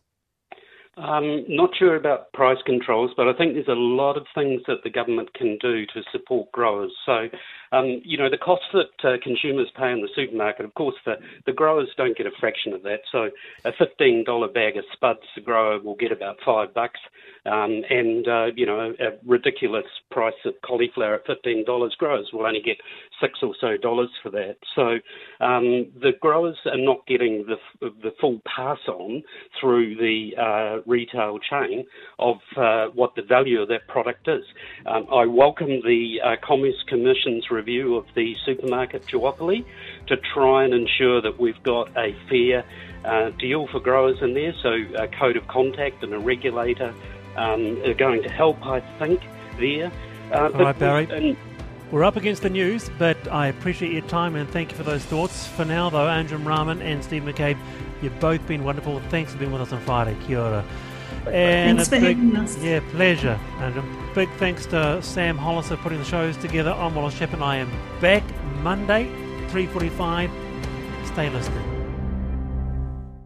Um, 0.97 1.45
not 1.49 1.71
sure 1.79 1.97
about 1.97 2.33
price 2.33 2.57
controls, 2.65 3.11
but 3.17 3.29
I 3.29 3.35
think 3.35 3.53
there's 3.53 3.69
a 3.69 3.73
lot 3.73 4.17
of 4.17 4.27
things 4.35 4.63
that 4.67 4.79
the 4.83 4.89
government 4.89 5.33
can 5.35 5.59
do 5.61 5.85
to 5.87 6.03
support 6.11 6.51
growers. 6.53 6.91
So, 7.05 7.29
um, 7.73 8.01
you 8.05 8.17
know, 8.17 8.31
the 8.31 8.39
costs 8.39 8.67
that 8.73 9.09
uh, 9.09 9.17
consumers 9.23 9.69
pay 9.77 9.91
in 9.91 10.01
the 10.01 10.09
supermarket, 10.15 10.65
of 10.65 10.75
course, 10.75 10.95
the, 11.05 11.15
the 11.47 11.53
growers 11.53 11.89
don't 11.97 12.17
get 12.17 12.27
a 12.27 12.31
fraction 12.41 12.73
of 12.73 12.83
that. 12.83 13.01
So, 13.11 13.31
a 13.65 13.73
$15 13.73 14.55
bag 14.55 14.77
of 14.77 14.85
spuds, 14.93 15.21
the 15.35 15.43
grower 15.43 15.81
will 15.81 15.97
get 15.97 16.13
about 16.13 16.37
five 16.45 16.75
bucks. 16.75 17.01
Um, 17.47 17.83
and, 17.89 18.27
uh, 18.27 18.47
you 18.57 18.67
know, 18.67 18.93
a, 18.99 19.17
ridiculous 19.25 19.85
price 20.11 20.35
of 20.45 20.55
cauliflower 20.67 21.15
at 21.15 21.27
$15, 21.27 21.65
growers 21.97 22.29
will 22.33 22.45
only 22.45 22.61
get 22.61 22.77
six 23.21 23.39
or 23.43 23.55
so 23.61 23.77
dollars 23.77 24.11
for 24.23 24.31
that. 24.31 24.57
So 24.75 24.99
um, 25.45 25.87
the 26.01 26.13
growers 26.21 26.57
are 26.67 26.77
not 26.77 27.07
getting 27.07 27.47
the, 27.47 27.91
the 28.03 28.11
full 28.21 28.41
pass 28.45 28.79
on 28.89 29.23
through 29.61 29.97
the 29.97 30.31
uh, 30.37 30.83
retail 30.87 31.39
chain 31.39 31.87
of 32.19 32.37
uh, 32.57 32.87
what 32.95 33.15
the 33.15 33.23
value 33.23 33.63
of 33.63 33.69
that 33.69 33.87
product 33.89 34.27
is. 34.29 34.43
Um, 34.87 35.07
I 35.13 35.27
welcome 35.27 35.81
the 35.85 36.17
uh, 36.25 36.37
Commerce 36.47 36.83
Commission's 36.89 37.51
review 37.57 37.97
of 37.97 38.07
the 38.15 38.37
supermarket 38.45 39.07
duopoly 39.07 39.65
to 40.09 40.17
try 40.17 40.65
and 40.65 40.75
ensure 40.75 41.21
that 41.23 41.39
we've 41.39 41.63
got 41.63 41.89
a 41.97 42.15
fair 42.29 42.65
uh, 43.05 43.31
deal 43.31 43.67
for 43.69 43.81
growers 43.81 44.21
in 44.21 44.35
there, 44.35 44.55
so 44.63 44.73
a 44.97 45.09
code 45.09 45.37
of 45.37 45.47
contact 45.49 46.03
and 46.03 46.13
a 46.13 46.19
regulator 46.19 46.95
um, 47.37 47.83
are 47.85 47.95
going 47.95 48.23
to 48.23 48.29
help, 48.29 48.65
I 48.65 48.81
think, 48.99 49.21
there. 49.59 49.91
Uh, 50.33 50.51
All 50.53 50.61
right, 50.61 50.79
Barry. 50.79 51.09
And, 51.11 51.37
we're 51.93 52.03
up 52.03 52.17
against 52.17 52.43
the 52.43 52.51
news, 52.51 52.91
but 52.99 53.17
I 53.31 53.47
appreciate 53.47 53.93
your 53.93 54.03
time 54.03 54.35
and 54.35 54.49
thank 54.51 54.73
you 54.73 54.77
for 54.77 54.83
those 54.83 55.05
thoughts. 55.05 55.47
For 55.47 55.65
now, 55.65 55.89
though, 55.89 56.07
Anjum 56.07 56.45
Rahman 56.45 56.83
and 56.83 57.03
Steve 57.05 57.23
McCabe, 57.23 57.57
you've 58.03 58.19
both 58.19 58.45
been 58.49 58.65
wonderful. 58.65 59.01
Thanks 59.09 59.33
for 59.33 59.39
being 59.39 59.53
with 59.53 59.63
us 59.63 59.73
on 59.73 59.81
Friday. 59.83 60.17
Kia 60.27 60.41
ora. 60.41 60.65
And 61.33 61.79
thanks 61.79 61.89
for 61.89 62.01
big, 62.01 62.17
having 62.17 62.37
us. 62.37 62.57
Yeah, 62.59 62.81
pleasure, 62.91 63.39
Anjum. 63.59 64.15
Big 64.15 64.31
thanks 64.39 64.67
to 64.67 65.03
Sam 65.03 65.37
Hollis 65.37 65.69
for 65.69 65.77
putting 65.77 65.99
the 65.99 66.05
shows 66.05 66.37
together. 66.37 66.73
I'm 66.73 66.95
Wallace 66.95 67.19
Chapman. 67.19 67.43
I 67.43 67.57
am 67.57 67.71
back 68.01 68.23
Monday, 68.63 69.09
3.45. 69.49 70.31
Stay 71.07 71.31
listening. 71.31 71.76